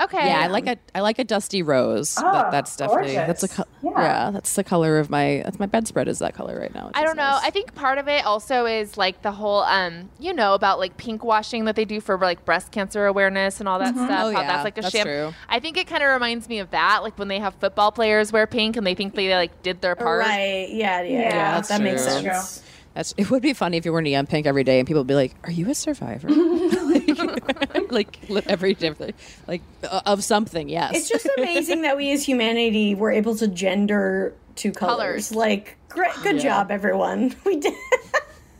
[0.00, 0.28] Okay.
[0.28, 2.16] yeah, I like a I like a dusty rose.
[2.18, 3.40] Oh, that, that's definitely gorgeous.
[3.40, 3.90] that's a co- Yeah.
[4.00, 4.30] yeah.
[4.30, 6.90] that's the color of my that's my bedspread is that color right now.
[6.94, 7.22] I don't know.
[7.22, 7.44] nice.
[7.44, 10.96] I think part of it also is like the whole, um, you know, about like
[10.96, 14.10] pink washing that they do for like breast cancer awareness and all that stuff.
[14.10, 15.06] Oh, how yeah, that's like a that's sham.
[15.06, 15.34] true.
[15.48, 18.32] I think it kind of reminds me of that, like when they have football players
[18.32, 20.20] wear pink and they think they like did their part.
[20.20, 20.68] Right?
[20.70, 21.30] Yeah, yeah, yeah.
[21.54, 22.22] that's that makes true.
[22.22, 22.62] sense.
[22.94, 25.06] That's it would be funny if you were neon pink every day and people would
[25.06, 29.14] be like, "Are you a survivor?" like, like li- every different
[29.46, 30.68] like uh, of something.
[30.68, 35.30] Yes, It's just amazing that we as humanity were able to gender two colors.
[35.30, 35.34] Colors.
[35.34, 36.42] Like, great, good Yeah.
[36.42, 37.34] job, everyone.
[37.46, 37.72] We did.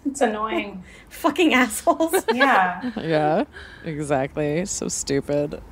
[0.04, 0.82] It's annoying.
[1.10, 2.24] fucking assholes.
[2.34, 2.90] Yeah.
[2.98, 3.44] yeah,
[3.84, 4.66] exactly.
[4.66, 5.62] So stupid.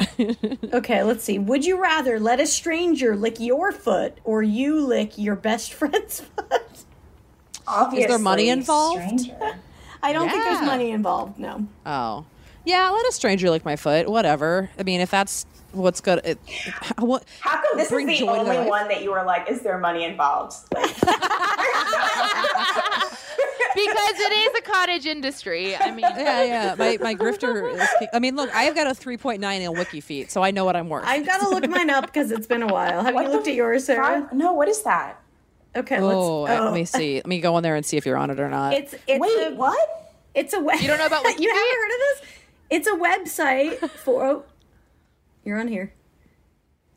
[0.72, 1.38] Okay, let's see.
[1.38, 6.20] Would you rather let a stranger lick your foot or you lick your best friend's
[6.20, 6.59] foot?
[7.70, 8.04] Obviously.
[8.04, 9.00] Is there money involved?
[9.20, 9.36] stranger.
[10.02, 11.38] I don't think there's money involved.
[11.38, 11.66] No.
[11.86, 12.24] oh,
[12.64, 12.88] yeah.
[12.90, 14.08] Let a stranger lick my foot.
[14.08, 14.70] Whatever.
[14.78, 16.20] I mean, if that's what's good.
[16.24, 17.24] It, it- what?
[17.40, 18.68] How come this is the joy to only life.
[18.68, 20.54] one that you were like, is there money involved?
[20.74, 20.90] Like,
[23.74, 25.76] because it is a cottage industry.
[25.76, 26.74] I mean, Yeah, yeah.
[26.78, 27.74] My my grifter.
[27.74, 30.76] Is, I mean, look, I have got a 3.9 in WikiFeet, so I know what
[30.76, 31.04] I'm worth.
[31.06, 33.02] I've got to look mine up because it's been a while.
[33.02, 34.22] Have what you the looked at yours, Sarah?
[34.22, 34.32] fuck?
[34.32, 35.19] No, what is that?
[35.76, 36.60] Okay, Oh, let's.
[36.64, 36.84] let me oh.
[36.84, 37.14] see.
[37.16, 38.74] Let me go in there and see if you're on it or not.
[38.74, 39.88] It's it's Wait, a, what?
[40.34, 40.80] It's a web.
[40.80, 41.38] You don't know about you WikiFeet?
[41.40, 42.22] haven't heard of this?
[42.70, 44.24] It's a website for.
[44.24, 44.44] Oh,
[45.44, 45.92] you're on here.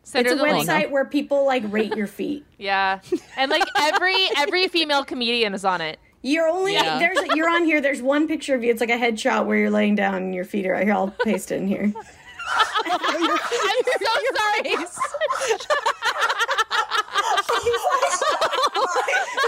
[0.03, 0.67] Send It's a the link.
[0.67, 2.45] website where people like rate your feet.
[2.57, 2.99] Yeah,
[3.37, 5.99] and like every every female comedian is on it.
[6.21, 6.97] You're only Yeah.
[6.99, 7.79] there's you're on here.
[7.81, 8.71] There's one picture of you.
[8.71, 10.71] It's like a headshot where you're laying down and your feet are.
[10.73, 11.91] Right here, I'll paste it in here.
[12.85, 14.85] I'm so sorry.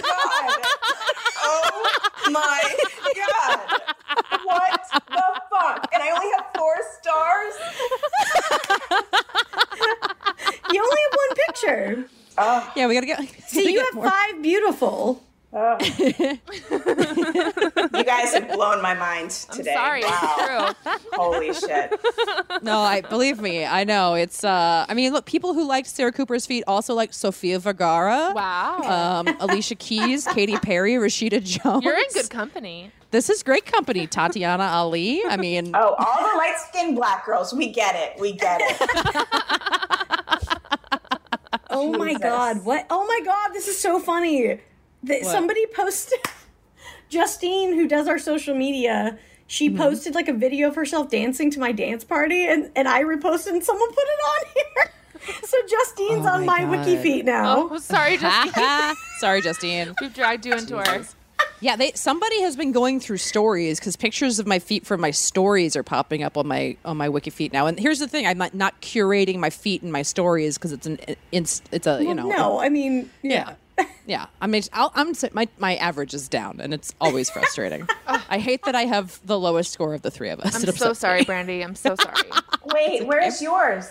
[0.01, 0.59] God.
[1.47, 1.85] Oh
[2.31, 2.75] my
[3.15, 3.59] god.
[4.43, 5.89] What the fuck?
[5.93, 7.53] And I only have four stars?
[10.71, 12.09] You only have one picture.
[12.37, 12.73] Ah.
[12.75, 13.19] yeah, we gotta get.
[13.47, 15.24] So you have five beautiful.
[16.75, 19.73] You guys have blown my mind today.
[19.73, 20.69] Sorry, Wow.
[20.69, 20.93] it's true.
[21.13, 21.93] Holy shit.
[22.61, 23.65] No, I believe me.
[23.65, 24.43] I know it's.
[24.43, 28.33] uh I mean, look, people who liked Sarah Cooper's feet also like Sofia Vergara.
[28.35, 28.81] Wow,
[29.27, 31.83] Um, Alicia Keys, Katy Perry, Rashida Jones.
[31.85, 32.91] you're in good company.
[33.11, 34.07] This is great company.
[34.07, 35.23] Tatiana Ali.
[35.25, 37.53] I mean, Oh, all the light skinned black girls.
[37.53, 38.19] We get it.
[38.19, 39.25] We get it.
[41.71, 42.21] Oh my Jesus.
[42.21, 42.63] god!
[42.63, 42.85] What?
[42.89, 43.49] Oh my god!
[43.53, 44.61] This is so funny.
[45.05, 46.19] That somebody posted.
[47.09, 49.77] Justine, who does our social media, she Mm-hmm.
[49.77, 53.49] posted like a video of herself dancing to my dance party, and and I reposted,
[53.49, 54.91] and someone put it on here.
[55.43, 56.87] So Justine's Oh on my my God.
[56.87, 57.69] WikiFeet now.
[57.71, 58.95] Oh, sorry, Justine.
[59.19, 59.93] sorry, Justine.
[60.01, 61.15] we've dragged you into ours.
[61.61, 65.11] Yeah, they somebody has been going through stories because pictures of my feet from my
[65.11, 67.65] stories are popping up on my on my WikiFeet now.
[67.67, 70.85] And here's the thing: I'm not, not curating my feet in my stories because it's
[70.87, 70.99] an
[71.31, 73.31] it's it's a you know no, I mean, yeah.
[73.31, 73.55] Yeah,
[74.39, 77.87] I mean, I'll, I'm s- my my average is down, and it's always frustrating.
[78.29, 80.55] I hate that I have the lowest score of the three of us.
[80.55, 81.25] I'm It so sorry, me.
[81.25, 81.61] Brandie.
[81.63, 82.29] I'm so sorry.
[82.65, 83.89] Wait, where's yours?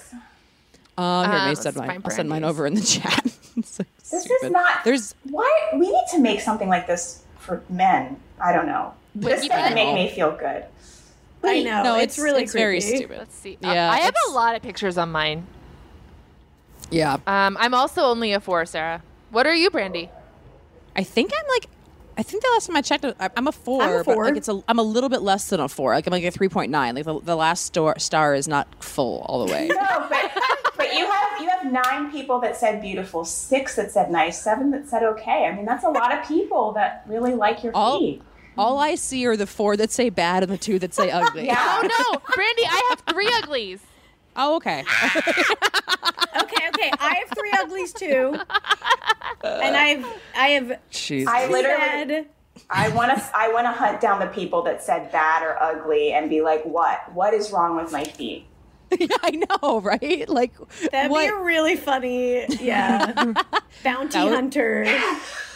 [0.97, 2.03] Uh, here, let Uh, me send mine.
[2.05, 3.25] I'll send mine over in the chat.
[3.57, 4.47] It's so This stupid.
[4.47, 4.85] is not.
[4.85, 5.51] There's Why?
[5.75, 8.17] We need to make something like this for men.
[8.43, 8.95] I don't know.
[9.15, 9.75] This Wiki doesn't pen?
[9.75, 10.65] make me feel good.
[11.43, 11.83] I know.
[11.83, 13.19] no, it's, really it's very stupid.
[13.19, 13.59] Let's see.
[13.61, 15.47] Yeah, Uh, I have a lot of pictures on mine.
[16.91, 19.03] Yeah, Um, I'm also only a four, Sarah.
[19.35, 20.11] What are you, Brandie?
[20.95, 21.67] I think I'm like,
[22.17, 24.37] I think the last time I checked, I- I'm a 4 I'm a but like
[24.37, 25.93] it's a, I'm a little bit less than a four.
[25.93, 26.95] Like I'm like a three point nine.
[26.95, 29.69] Like the, the last star, star is not full all the way.
[29.75, 30.31] No, but
[30.77, 34.71] but you have you have nine people that said beautiful, six that said nice, seven
[34.71, 35.47] that said okay.
[35.47, 38.23] I mean, that's a lot of people that really like your All- feet.
[38.57, 41.47] all I see are the four that say bad and the two that say ugly.
[41.47, 41.81] Yeah.
[41.83, 42.67] Oh no, Brandie!
[42.67, 43.81] I have three uglies.
[44.37, 44.85] Oh, okay.
[46.37, 46.91] Okay, okay.
[46.99, 48.39] I have three uglies too,
[49.45, 50.07] and I've
[50.37, 51.27] I have Jeez.
[51.27, 52.27] I literally, said
[52.71, 56.13] I want to I want to hunt down the people that said bad or ugly
[56.13, 57.13] and be like, what?
[57.13, 58.47] What is wrong with my feet?
[59.23, 60.29] I know, right?
[60.29, 60.53] Like
[60.91, 61.21] that'd what?
[61.27, 63.13] be a really funny, yeah,
[63.85, 64.85] bounty That would- hunter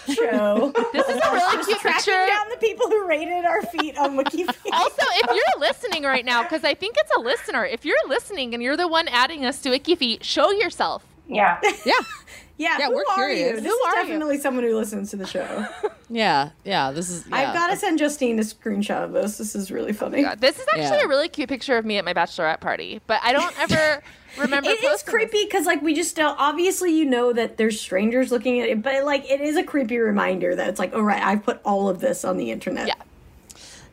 [0.09, 0.73] show.
[0.93, 2.27] This is a really cute Tracking picture.
[2.27, 4.73] down the people who rated our feet on WikiFeet.
[4.73, 8.55] Also, if you're listening right now, because I think it's a listener, if you're listening
[8.55, 11.05] and you're the one adding us to WikiFeet, show yourself.
[11.27, 11.61] Yeah.
[11.85, 11.93] yeah,
[12.59, 13.39] Yeah, Yeah, who we're are curious.
[13.51, 13.55] you?
[13.61, 14.03] This Who is are you?
[14.09, 15.67] definitely someone who listens to the show.
[16.11, 16.91] yeah, yeah.
[16.91, 17.25] This is.
[17.29, 17.37] Yeah.
[17.37, 19.39] I've got to send Justine a screenshot of this.
[19.39, 20.23] This is really oh funny.
[20.23, 21.05] God, this is actually Yeah.
[21.05, 24.03] a really cute picture of me at my bachelorette party, but I don't ever
[24.39, 24.69] remember.
[24.71, 26.37] It is creepy because, like, we just don't.
[26.39, 29.99] Obviously, you know that there's strangers looking at it, but like, it is a creepy
[29.99, 32.89] reminder that it's like, oh right, I've put all of this on the internet.
[32.89, 32.95] Yeah.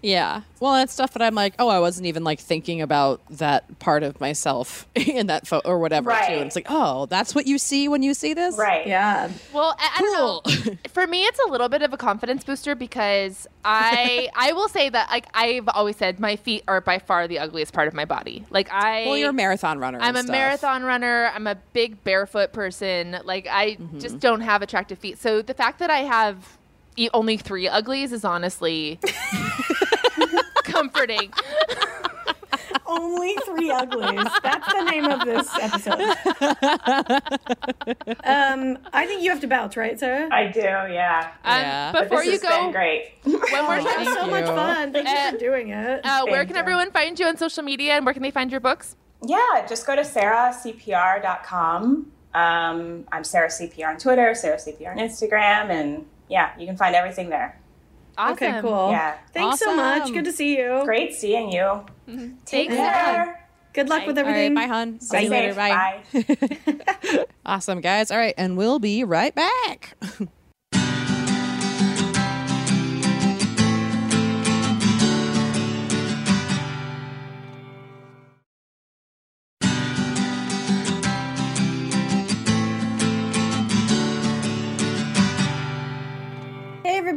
[0.06, 0.41] Yeah.
[0.60, 4.03] Well, that's stuff that I'm like, oh, I wasn't even like thinking about that part
[4.03, 6.16] of myself in that photo or whatever too.
[6.16, 6.32] Right.
[6.34, 8.86] And it's like, oh, that's what you see when you see this, Right.
[8.86, 9.30] yeah.
[9.51, 10.14] Well, I, I don't
[10.68, 10.76] know.
[10.93, 14.89] For me, it's a little bit of a confidence booster because I I will say
[14.89, 18.06] that like I've always said my feet are by far the ugliest part of my
[18.06, 18.45] body.
[18.51, 19.97] Like I Well, you're a marathon runner.
[19.99, 20.32] I'm and a stuff.
[20.32, 21.32] marathon runner.
[21.34, 23.18] I'm a big barefoot person.
[23.24, 23.99] Like I Mm-hmm.
[23.99, 25.18] just don't have attractive feet.
[25.18, 26.58] So the fact that I have
[26.95, 28.99] e- only three uglies is honestly
[30.66, 31.32] comforting.
[32.88, 34.28] Only three uglies.
[34.43, 36.01] That's the name of this episode.
[38.24, 40.30] um, I think you have to bounce, right, Sarah?
[40.32, 41.32] I do, yeah.
[41.43, 41.91] Um, Yeah.
[41.91, 43.13] But Before this you has go, been great.
[43.24, 43.34] one
[43.66, 44.16] more That was time.
[44.16, 44.93] so much fun.
[44.93, 46.05] Thank you Uh, for doing it.
[46.05, 46.61] Uh, where Thank can you.
[46.61, 48.95] everyone find you on social media and where can they find your books?
[49.26, 52.11] Yeah, just go to sarahcpr.com.
[52.34, 56.95] Um, I'm Sarah CPR on Twitter, Sarah CPR on Instagram, and yeah, you can find
[56.95, 57.59] everything there.
[58.18, 58.34] Awesome.
[58.34, 58.89] okay, cool.
[58.91, 59.18] Yeah.
[59.34, 60.11] Thanks so much.
[60.13, 60.82] Good to see you.
[60.86, 61.84] Great seeing you.
[62.07, 62.30] Mm-hmm.
[62.45, 62.93] Take Yeah.
[62.93, 63.47] care.
[63.74, 64.07] Good luck Bye.
[64.07, 64.53] with All right, everything.
[64.55, 64.99] bye, hon.
[65.01, 65.53] See Stay you later.
[65.53, 66.26] safe.
[67.18, 67.26] Bye.
[67.45, 68.09] awesome, guys.
[68.09, 69.97] All right, and we'll be right back.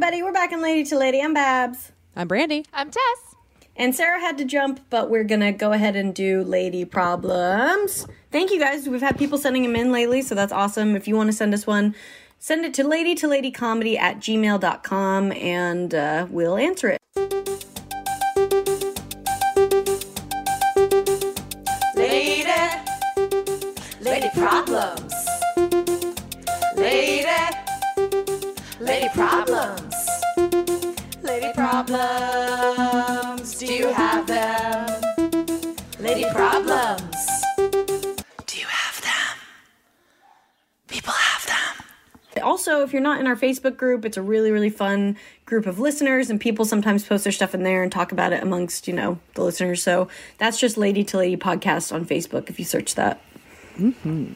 [0.09, 0.27] everybody.
[0.27, 1.21] We're back in Lady to Lady.
[1.21, 1.91] I'm Babs.
[2.15, 2.65] I'm Brandie.
[2.73, 3.35] I'm Tess.
[3.75, 8.07] And Sarah had to jump, but we're going to go ahead and do lady problems.
[8.31, 8.89] Thank you guys.
[8.89, 10.95] We've had people sending them in lately, so that's awesome.
[10.95, 11.93] If you want to send us one,
[12.39, 16.99] send it to lady to lady comedy at gmail.com and uh, we'll answer it.
[21.95, 22.49] Lady,
[24.01, 25.13] lady problems.
[26.75, 27.27] Lady,
[28.79, 29.88] lady problems.
[31.69, 33.55] Lady problems.
[33.59, 35.01] Do you have them?
[35.99, 37.15] Lady problems.
[38.47, 39.37] Do you have them?
[40.87, 41.85] People have them.
[42.43, 45.15] Also, if you're not in our Facebook group, it's a really, really fun
[45.45, 48.41] group of listeners, and people sometimes post their stuff in there and talk about it
[48.41, 49.83] amongst, you know, the listeners.
[49.83, 50.07] So
[50.39, 53.21] that's just Lady to Lady Podcast on Facebook if you search that.
[53.77, 54.33] Mm-hmm.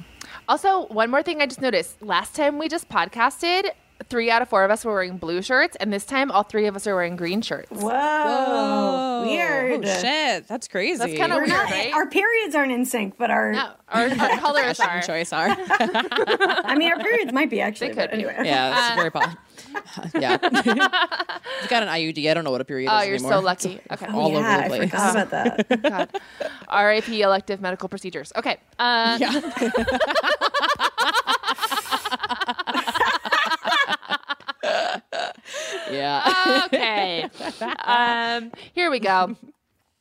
[0.48, 2.00] Also, one more thing I just noticed.
[2.00, 3.72] Last time we just podcasted,
[4.10, 6.66] three out of four of us were wearing blue shirts, and this time all three
[6.68, 7.70] of us are wearing green shirts.
[7.72, 9.24] Whoa.
[9.26, 9.86] Weird.
[9.86, 10.98] Oh shit, that's crazy.
[11.00, 11.94] That's kinda weird, not, right?
[11.94, 15.02] Our periods aren't in sync, but our, No, our, our colors are.
[15.02, 15.48] choice are.
[15.58, 17.90] I mean, our periods might be actually.
[17.90, 18.16] They could be.
[18.26, 18.36] anyway.
[18.44, 19.38] yeah, that's very possible.
[20.20, 20.38] yeah.
[20.44, 22.30] you got an IUD.
[22.30, 23.32] I don't know what a period Oh, is you're anymore.
[23.34, 23.80] so lucky.
[23.92, 24.06] Okay.
[24.08, 24.90] all yeah, over the I place.
[24.92, 25.30] forgot about
[25.70, 25.82] that.
[25.82, 26.10] God.
[26.68, 27.22] R.I.P.
[27.22, 28.32] elective medical procedures.
[28.36, 28.58] Okay.
[28.78, 29.42] Uh, Yeah.
[36.66, 37.30] Okay.
[37.86, 39.36] Um, here we go.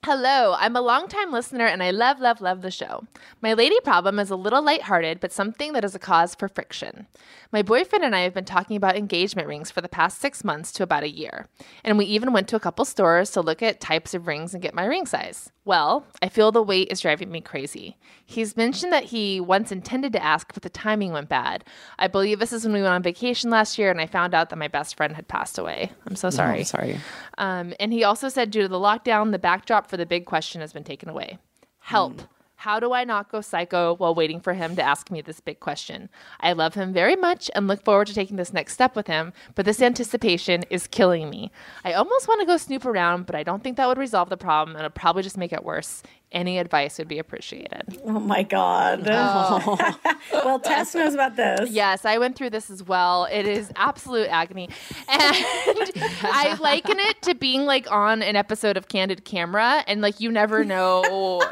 [0.04, 3.04] Hello, I'm a longtime listener and I love, love, love the show.
[3.40, 7.06] My lady problem is a little lighthearted, but something that is a cause for friction.
[7.52, 10.72] My boyfriend and I have been talking about engagement rings for the past six months
[10.72, 11.46] to about a year,
[11.84, 14.62] and we even went to a couple stores to look at types of rings and
[14.62, 15.52] get my ring size.
[15.64, 17.96] Well, I feel the wait is driving me crazy.
[18.26, 21.64] He's mentioned that he once intended to ask, but the timing went bad.
[22.00, 24.50] I believe this is when we went on vacation last year and I found out
[24.50, 25.92] that my best friend had passed away.
[26.06, 26.60] I'm so sorry.
[26.60, 27.00] Oh, sorry.
[27.38, 30.60] Um, and he also said, due to the lockdown, the backdrop for the big question
[30.62, 31.38] has been taken away.
[31.78, 32.22] Help.
[32.62, 35.58] How do I not go psycho while waiting for him to ask me this big
[35.58, 36.08] question?
[36.38, 39.32] I love him very much and look forward to taking this next step with him,
[39.56, 41.50] but this anticipation is killing me.
[41.84, 44.36] I almost want to go snoop around, but I don't think that would resolve the
[44.36, 46.04] problem and it'll probably just make it worse.
[46.30, 48.00] Any advice would be appreciated.
[48.04, 49.06] Oh my god.
[49.12, 49.88] Oh.
[50.32, 51.68] well, Tess knows about this.
[51.68, 53.24] Yes, I went through this as well.
[53.24, 54.68] It is absolute agony.
[55.08, 55.90] And
[56.22, 60.30] I liken it to being like on an episode of Candid Camera and like you
[60.30, 61.42] never know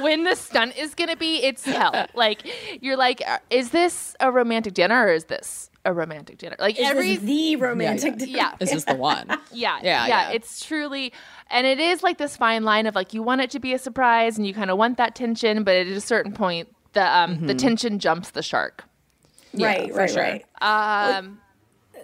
[0.00, 1.42] when the stunt is going to be.
[1.42, 2.06] It's hell.
[2.14, 2.42] Like
[2.82, 6.56] you're like uh, is this a romantic dinner or is this a romantic dinner?
[6.58, 8.18] Like Is every this the romantic yeah.
[8.26, 8.36] dinner?
[8.38, 8.52] yeah.
[8.60, 9.26] Is this the one?
[9.52, 10.30] Yeah, Yeah, yeah, yeah.
[10.30, 11.12] It's truly,
[11.50, 13.78] and it is like this fine line of like you want it to be a
[13.78, 17.36] surprise and you kind of want that tension, but at a certain point, the um
[17.36, 17.46] Mm-hmm.
[17.48, 18.84] the tension jumps the shark.
[19.54, 20.22] right, for right, sure.
[20.22, 20.44] right.
[20.62, 21.40] Um,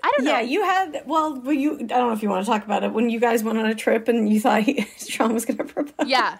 [0.02, 0.32] I don't know.
[0.32, 1.74] Yeah, you had well, well, you.
[1.74, 3.66] I don't know if you want to talk about it when you guys went on
[3.66, 6.06] a trip and you thought he, Sean was going to propose.
[6.06, 6.36] Yeah.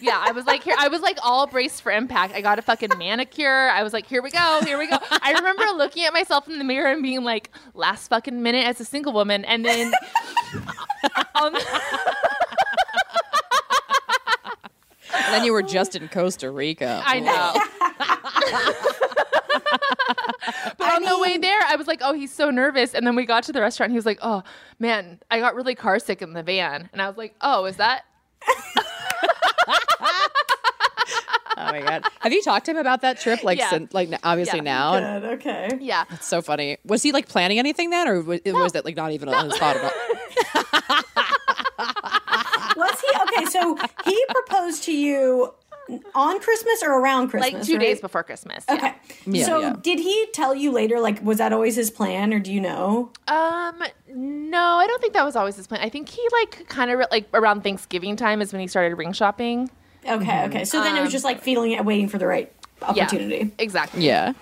[0.00, 2.34] Yeah, I was like here I was like all braced for impact.
[2.34, 3.70] I got a fucking manicure.
[3.70, 4.98] I was like, here we go, here we go.
[5.10, 8.80] I remember looking at myself in the mirror and being like, last fucking minute as
[8.80, 9.92] a single woman and then
[11.34, 11.54] um,
[15.30, 17.02] And then you were just in Costa Rica.
[17.04, 17.54] I know.
[20.78, 22.94] but on the way there, I was like, oh, he's so nervous.
[22.94, 23.88] And then we got to the restaurant.
[23.90, 24.42] And he was like, oh,
[24.78, 26.88] man, I got really car sick in the van.
[26.92, 28.04] And I was like, oh, is that?
[31.62, 32.04] Oh my god.
[32.20, 33.42] Have you talked to him about that trip?
[33.42, 33.68] Like, Yeah.
[33.70, 34.62] since, like obviously Yeah.
[34.64, 34.94] now.
[34.94, 35.68] Oh, good, okay.
[35.80, 36.04] Yeah.
[36.10, 36.78] it's so funny.
[36.86, 39.58] Was he like planning anything then, or was, was that like not even on his
[39.58, 39.92] thought about?
[39.92, 41.04] all?
[42.76, 43.44] Was he okay?
[43.50, 45.52] So he proposed to you
[46.14, 47.52] on Christmas or around Christmas?
[47.52, 47.80] Like two right?
[47.80, 48.64] days before Christmas.
[48.68, 48.74] Yeah.
[48.74, 48.94] Okay.
[49.26, 49.76] Yeah, so yeah.
[49.80, 51.00] did he tell you later?
[51.00, 53.10] Like, was that always his plan, or do you know?
[53.28, 53.82] Um,
[54.14, 55.80] no, I don't think that was always his plan.
[55.80, 59.12] I think he like kind of like around Thanksgiving time is when he started ring
[59.12, 59.70] shopping.
[60.08, 60.64] Okay, okay.
[60.64, 62.50] So then it was just like feeling it, waiting for the right
[62.82, 63.52] Um, Yeah, opportunity.
[63.58, 64.04] exactly.
[64.06, 64.32] Yeah.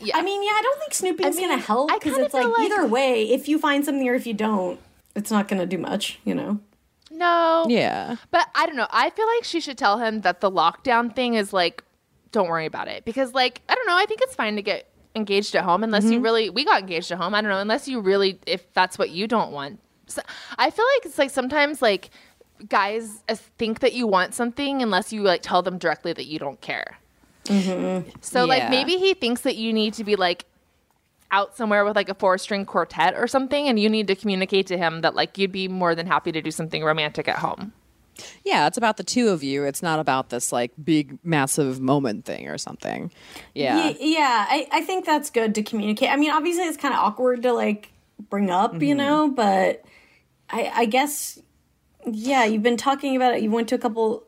[0.00, 0.16] Yeah.
[0.18, 2.58] I mean, yeah, I don't think snooping's I mean, gonna help because it's like, like-
[2.70, 4.78] either way, if you find something or if you don't,
[5.14, 6.58] it's not gonna do much, you know.
[7.12, 7.66] No.
[7.68, 8.16] Yeah.
[8.30, 8.88] But I don't know.
[8.90, 11.84] I feel like she should tell him that the lockdown thing is like,
[12.32, 13.04] don't worry about it.
[13.04, 13.96] Because, like, I don't know.
[13.96, 16.24] I think it's fine to get engaged at home unless you mm-hmm.
[16.24, 17.34] really, we got engaged at home.
[17.34, 17.58] I don't know.
[17.58, 19.78] Unless you really, if that's what you don't want.
[20.06, 20.22] So,
[20.58, 22.10] I feel like it's like sometimes, like,
[22.68, 23.22] guys
[23.58, 26.98] think that you want something unless you, like, tell them directly that you don't care.
[27.44, 28.08] Mm-hmm.
[28.20, 30.44] So, like, maybe he thinks that you need to be, like,
[31.32, 34.66] out somewhere with like a four string quartet or something and you need to communicate
[34.68, 37.72] to him that like you'd be more than happy to do something romantic at home.
[38.44, 39.64] Yeah, it's about the two of you.
[39.64, 43.10] It's not about this like big, massive moment thing or something.
[43.54, 43.88] Yeah.
[43.88, 46.10] Ye- yeah, I, I think that's good to communicate.
[46.10, 47.90] I mean, obviously, it's kind of awkward to like
[48.28, 48.98] bring up, you mm-hmm.
[48.98, 49.84] know, but
[50.50, 51.40] I, I guess,
[52.06, 53.42] yeah, you've been talking about it.
[53.42, 54.24] You went to a couple.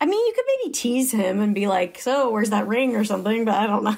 [0.00, 3.04] I mean, you could maybe tease him and be like, "So, where's that ring?" or
[3.04, 3.96] something, but I don't know.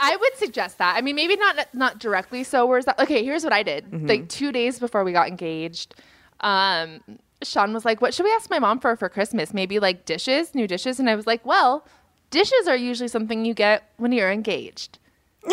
[0.00, 0.96] I would suggest that.
[0.96, 2.42] I mean, maybe not not directly.
[2.42, 2.98] So where's that?
[2.98, 4.08] Okay, here's what I did.
[4.08, 5.94] Like two days before we got engaged,
[6.40, 7.00] um,
[7.42, 9.52] Sean was like, "What should we ask my mom for for Christmas?
[9.54, 11.86] Maybe like dishes, new dishes." And I was like, "Well,
[12.30, 14.98] dishes are usually something you get when you're engaged."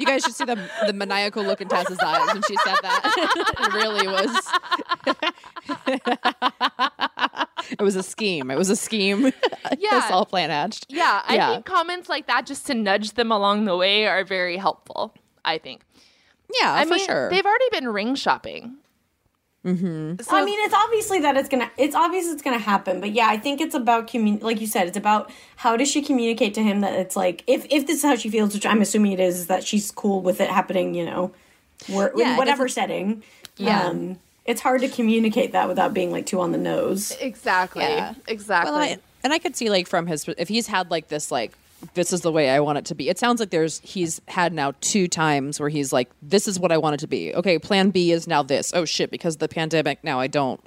[0.00, 3.52] You guys should see the the maniacal look in Tess's eyes when she said that.
[3.60, 4.32] it really was.
[7.78, 8.50] it was a scheme.
[8.50, 9.32] It was a scheme.
[9.78, 10.00] Yeah.
[10.00, 10.86] this all plan hatched.
[10.88, 11.52] Yeah, I Yeah.
[11.52, 15.14] think comments like that just to nudge them along the way are very helpful.
[15.44, 15.82] I think.
[16.60, 17.30] Yeah, I for mean, sure.
[17.30, 18.76] they've already been ring shopping.
[19.64, 20.22] Mm-hmm.
[20.22, 21.70] So, I mean, it's obviously that it's gonna.
[21.76, 24.38] It's obvious it's gonna happen, but yeah, I think it's about commun.
[24.38, 27.66] Like you said, it's about how does she communicate to him that it's like if
[27.68, 30.22] if this is how she feels, which I'm assuming it is, is that she's cool
[30.22, 30.94] with it happening.
[30.94, 31.32] You know,
[31.88, 33.22] where, Yeah, in whatever setting.
[33.58, 33.88] Yeah.
[33.88, 37.14] Um, it's hard to communicate that without being like too on the nose.
[37.20, 38.14] exactly, Yeah.
[38.26, 38.72] exactly.
[38.72, 41.52] Well, I, and I could see like from his if he's had like this like
[41.94, 43.08] this is the way I want it to be.
[43.08, 46.72] It sounds like there's he's had now two times where he's like this is what
[46.72, 47.34] I want it to be.
[47.34, 48.72] Okay, plan B is now this.
[48.74, 50.60] Oh shit, because of the pandemic now I don't.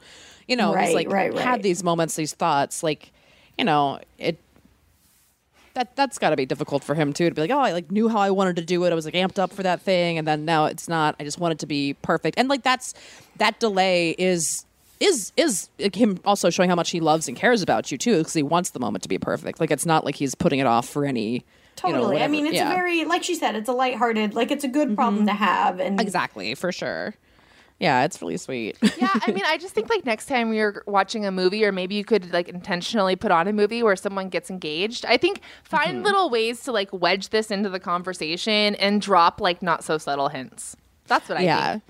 [0.48, 1.42] You know, Right, he's like right, right.
[1.42, 3.12] had these moments, these thoughts like
[3.58, 4.40] you know, it
[5.76, 7.92] that that's got to be difficult for him too to be like, "Oh, I like
[7.92, 8.92] knew how I wanted to do it.
[8.92, 11.16] I was like amped up for that thing and then now it's not.
[11.20, 12.94] I just want it to be perfect." And like that's
[13.38, 14.66] that delay is
[15.04, 18.34] is is him also showing how much he loves and cares about you too because
[18.34, 19.60] he wants the moment to be perfect.
[19.60, 21.46] Like it's not like he's putting it off for any
[21.86, 22.22] you know, Totally.
[22.22, 22.66] I mean, it's yeah.
[22.66, 22.72] Mm-hmm.
[22.72, 25.80] a very like she said, it's a lighthearted, like it's a good problem to have,
[25.80, 27.16] and exactly for sure.
[27.80, 28.78] Yeah, it's really sweet.
[28.98, 31.96] yeah, I mean, I just think like next time you're watching a movie, or maybe
[31.96, 35.06] you could like intentionally put on a movie where someone gets engaged.
[35.06, 36.06] I think find Mm-hmm.
[36.06, 40.30] little ways to like wedge this into the conversation and drop like not so subtle
[40.30, 40.78] hints.
[41.08, 41.72] That's what I yeah.
[41.72, 41.84] think.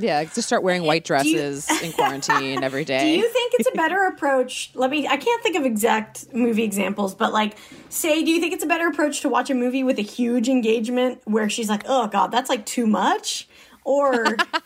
[0.00, 3.14] Yeah, just start wearing white Do you- dresses in quarantine every day.
[3.14, 4.70] Do you think it's a better approach?
[4.74, 5.06] Let me.
[5.06, 7.56] I can't think of exact movie examples, but like,
[7.88, 10.48] say, do you think it's a better approach to watch a movie with a huge
[10.48, 13.48] engagement where she's like, "Oh God, that's like too much,"
[13.84, 14.24] or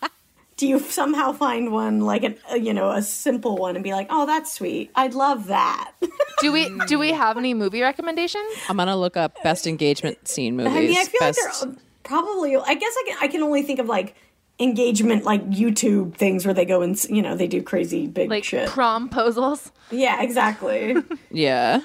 [0.57, 3.93] do you somehow find one like an, uh, you know, a simple one and be
[3.93, 4.91] like, "Oh, that's sweet.
[4.95, 5.93] I'd love that."
[6.41, 8.45] Do we do we have any movie recommendations?
[8.69, 10.73] I'm gonna look up best engagement scene movies.
[10.75, 12.57] I mean, I feel best, like they're probably.
[12.57, 13.17] I guess I can.
[13.23, 14.15] I can only think of like
[14.61, 18.45] engagement like YouTube things where they go and you know they do crazy big Like
[18.45, 18.69] shit.
[18.69, 19.71] promposals?
[19.91, 20.97] yeah, exactly.
[21.31, 21.81] Yeah.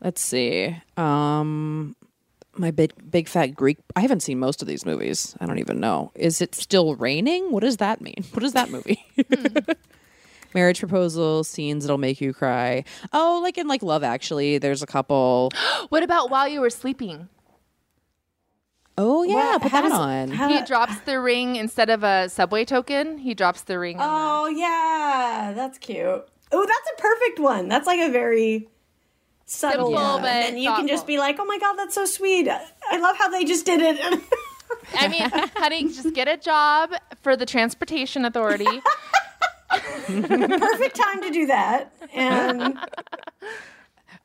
[0.00, 0.76] Let's see.
[0.96, 1.94] Um
[2.58, 5.36] my big big fat Greek I haven't seen most of these movies.
[5.40, 6.10] I don't even know.
[6.14, 7.52] Is it still raining?
[7.52, 8.24] What does that mean?
[8.32, 9.04] What is that movie?
[10.54, 12.84] Marriage proposal, scenes that'll make you cry.
[13.12, 15.50] Oh, like in like Love Actually, there's a couple.
[15.90, 17.28] What about while you were sleeping?
[18.98, 20.28] Oh yeah, What- put how that does- on.
[20.30, 23.18] how- He drops the ring instead of a subway token.
[23.18, 24.00] He drops the ring.
[24.00, 26.26] on Oh yeah, that's cute.
[26.52, 27.68] Oh, that's a perfect one.
[27.68, 28.68] That's like a very
[29.44, 30.22] subtle Simple, one.
[30.22, 32.48] but and you can just be like, "Oh my god, that's so sweet.
[32.48, 34.00] I love how they just did it."
[34.98, 35.22] I mean,
[35.56, 36.90] honey, just get a job
[37.22, 38.66] for the transportation authority.
[40.06, 41.92] perfect time to do that.
[42.14, 42.78] And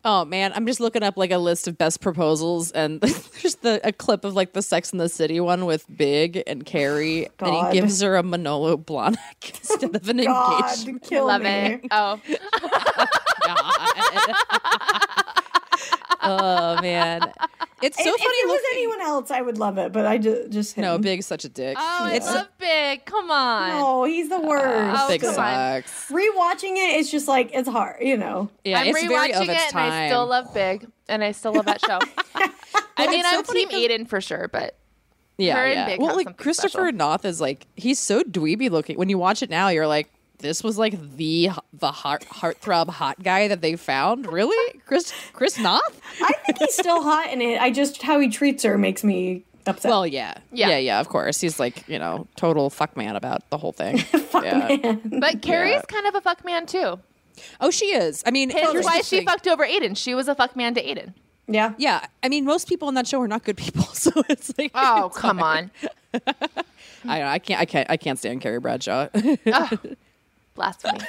[0.03, 3.79] Oh man, I'm just looking up like a list of best proposals, and there's the
[3.83, 7.55] a clip of like the Sex in the City one with Big and Carrie, and
[7.67, 9.17] he gives her a Manolo Blahnik
[9.59, 11.03] instead of an God, engagement.
[11.03, 11.49] kill Love me.
[11.49, 11.81] it.
[11.91, 12.19] Oh,
[16.23, 17.31] Oh man,
[17.81, 18.35] it's so if, funny.
[18.37, 20.83] if it was anyone else, I would love it, but I just just him.
[20.83, 21.75] no, Big's such a dick.
[21.79, 23.05] oh, I it's love Big.
[23.05, 23.69] Come on.
[23.69, 25.01] No, he's the uh, worst.
[25.01, 25.35] Oh, Big come on.
[25.35, 26.09] sucks.
[26.09, 28.49] Rewatching it, it's just like it's hard, you know.
[28.63, 29.91] Yeah, I'm it's very of its it, time.
[29.91, 31.99] and I still love Big, and I still love that show.
[32.97, 34.77] I mean, so I'm Team Team 'cause- Aidan for sure, but
[35.37, 35.85] yeah, her and yeah.
[35.85, 36.91] Big well, have like Christopher special.
[36.93, 38.97] Noth is like he's so dweeby looking.
[38.97, 40.11] When you watch it now, you're like,
[40.41, 44.25] this was like the the heart heartthrob hot guy that they found.
[44.31, 46.01] Really, Chris Chris Noth?
[46.21, 47.61] I think he's still hot in it.
[47.61, 49.89] I just how he treats her makes me upset.
[49.89, 50.33] Well, yeah.
[50.51, 50.69] Yeah.
[50.69, 53.97] yeah, yeah, Of course, he's like you know total fuck man about the whole thing.
[54.31, 54.95] fuck yeah.
[55.19, 56.99] but Carrie's kind of a fuck man too.
[57.59, 58.23] Oh, she is.
[58.25, 59.25] I mean, Hence here's why she thing.
[59.27, 59.95] fucked over Aidan.
[59.95, 61.13] She was a fuck man to Aidan.
[61.47, 61.73] yeah.
[61.77, 64.71] Yeah, I mean, most people on that show are not good people, so it's like,
[64.75, 65.71] Oh, it's come fine.
[66.13, 66.21] on.
[67.07, 69.07] I, I can't, I can't, I can't stand Carrie Bradshaw.
[70.61, 70.99] Blasphemy.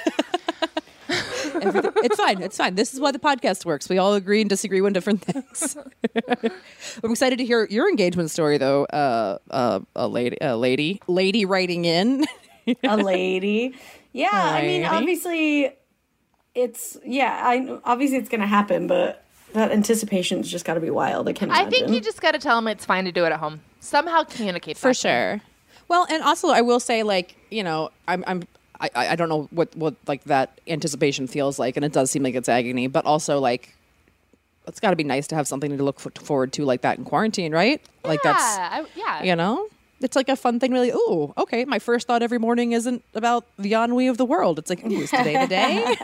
[1.09, 2.41] it's fine.
[2.41, 2.73] It's fine.
[2.73, 3.87] This is why the podcast works.
[3.87, 5.77] We all agree and disagree on different things.
[7.03, 8.85] I'm excited to hear your engagement story, though.
[8.85, 12.25] Uh, uh, a lady, a lady, lady writing in.
[12.83, 13.75] a lady.
[14.11, 15.73] Yeah, I mean, obviously,
[16.55, 17.39] it's yeah.
[17.43, 19.23] I obviously it's gonna happen, but
[19.53, 21.29] that anticipation's just got to be wild.
[21.29, 21.71] I can I imagine.
[21.71, 23.61] think you just got to tell them it's fine to do it at home.
[23.81, 25.41] Somehow communicate for back to sure.
[25.87, 28.47] Well, and also I will say, like you know, I'm I'm
[28.79, 32.23] I, I don't know what what like that anticipation feels like, and it does seem
[32.23, 33.75] like it's agony, but also like
[34.67, 36.97] it's got to be nice to have something to look f- forward to like that
[36.97, 37.81] in quarantine, right?
[38.03, 39.23] Like that's Yeah, I- yeah.
[39.23, 39.67] you know.
[40.01, 40.89] It's like a fun thing, really.
[40.91, 41.63] Ooh, okay.
[41.63, 44.59] My first thought every morning isn't about the ennui of the world.
[44.59, 45.95] It's like, ooh, is today the day?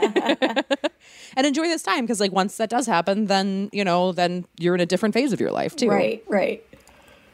[1.36, 4.74] and enjoy this time because, like, once that does happen, then you know, then you're
[4.76, 5.90] in a different phase of your life too.
[5.90, 6.64] right, right.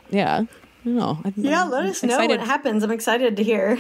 [0.10, 0.46] Yeah.
[0.84, 1.20] No.
[1.24, 2.40] I- Yeah, I'm let us know excited.
[2.40, 2.84] what happens.
[2.84, 3.78] I'm excited to hear.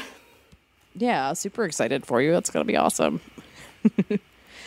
[0.95, 2.31] Yeah, super excited for you.
[2.31, 3.21] That's gonna be awesome.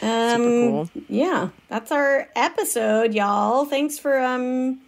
[0.00, 0.90] Um, super cool.
[1.08, 3.64] yeah, that's our episode, y'all.
[3.64, 4.80] Thanks for um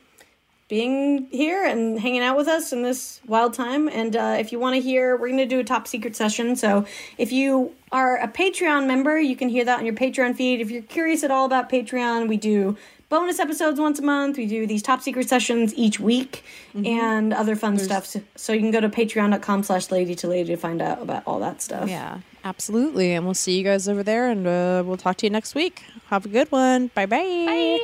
[0.69, 3.89] being here and hanging out with us in this wild time.
[3.89, 6.55] And uh, if you want to hear, we're going to do a top secret session.
[6.55, 6.87] So
[7.19, 10.61] if you are a Patreon member, you can hear that on your Patreon feed.
[10.61, 12.77] If you're curious at all about Patreon, we do
[13.11, 14.39] bonus episodes once a month.
[14.39, 16.43] We do these top secret sessions each week
[16.75, 18.07] and other fun stuff.
[18.07, 21.25] So, so you can go to patreon.com slash lady to lady to find out about
[21.27, 21.91] all that stuff.
[21.91, 23.13] Yeah, absolutely.
[23.13, 25.83] And we'll see you guys over there, and uh, we'll talk to you next week.
[26.07, 26.87] Have a good one.
[26.95, 27.17] Bye-bye.
[27.47, 27.81] Bye.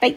[0.00, 0.16] Bye.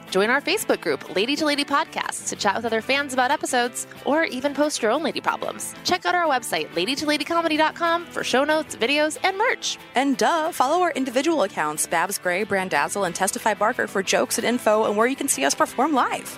[0.11, 3.87] Join our Facebook group, Lady to Lady Podcasts, to chat with other fans about episodes
[4.03, 5.73] or even post your own lady problems.
[5.85, 9.77] Check out our website, ladytoladycomedy.com, for show notes, videos, and merch.
[9.95, 14.45] And duh, follow our individual accounts, Babs Gray, Brandazzle, and Testify Barker for jokes and
[14.45, 16.37] info and where you can see us perform live.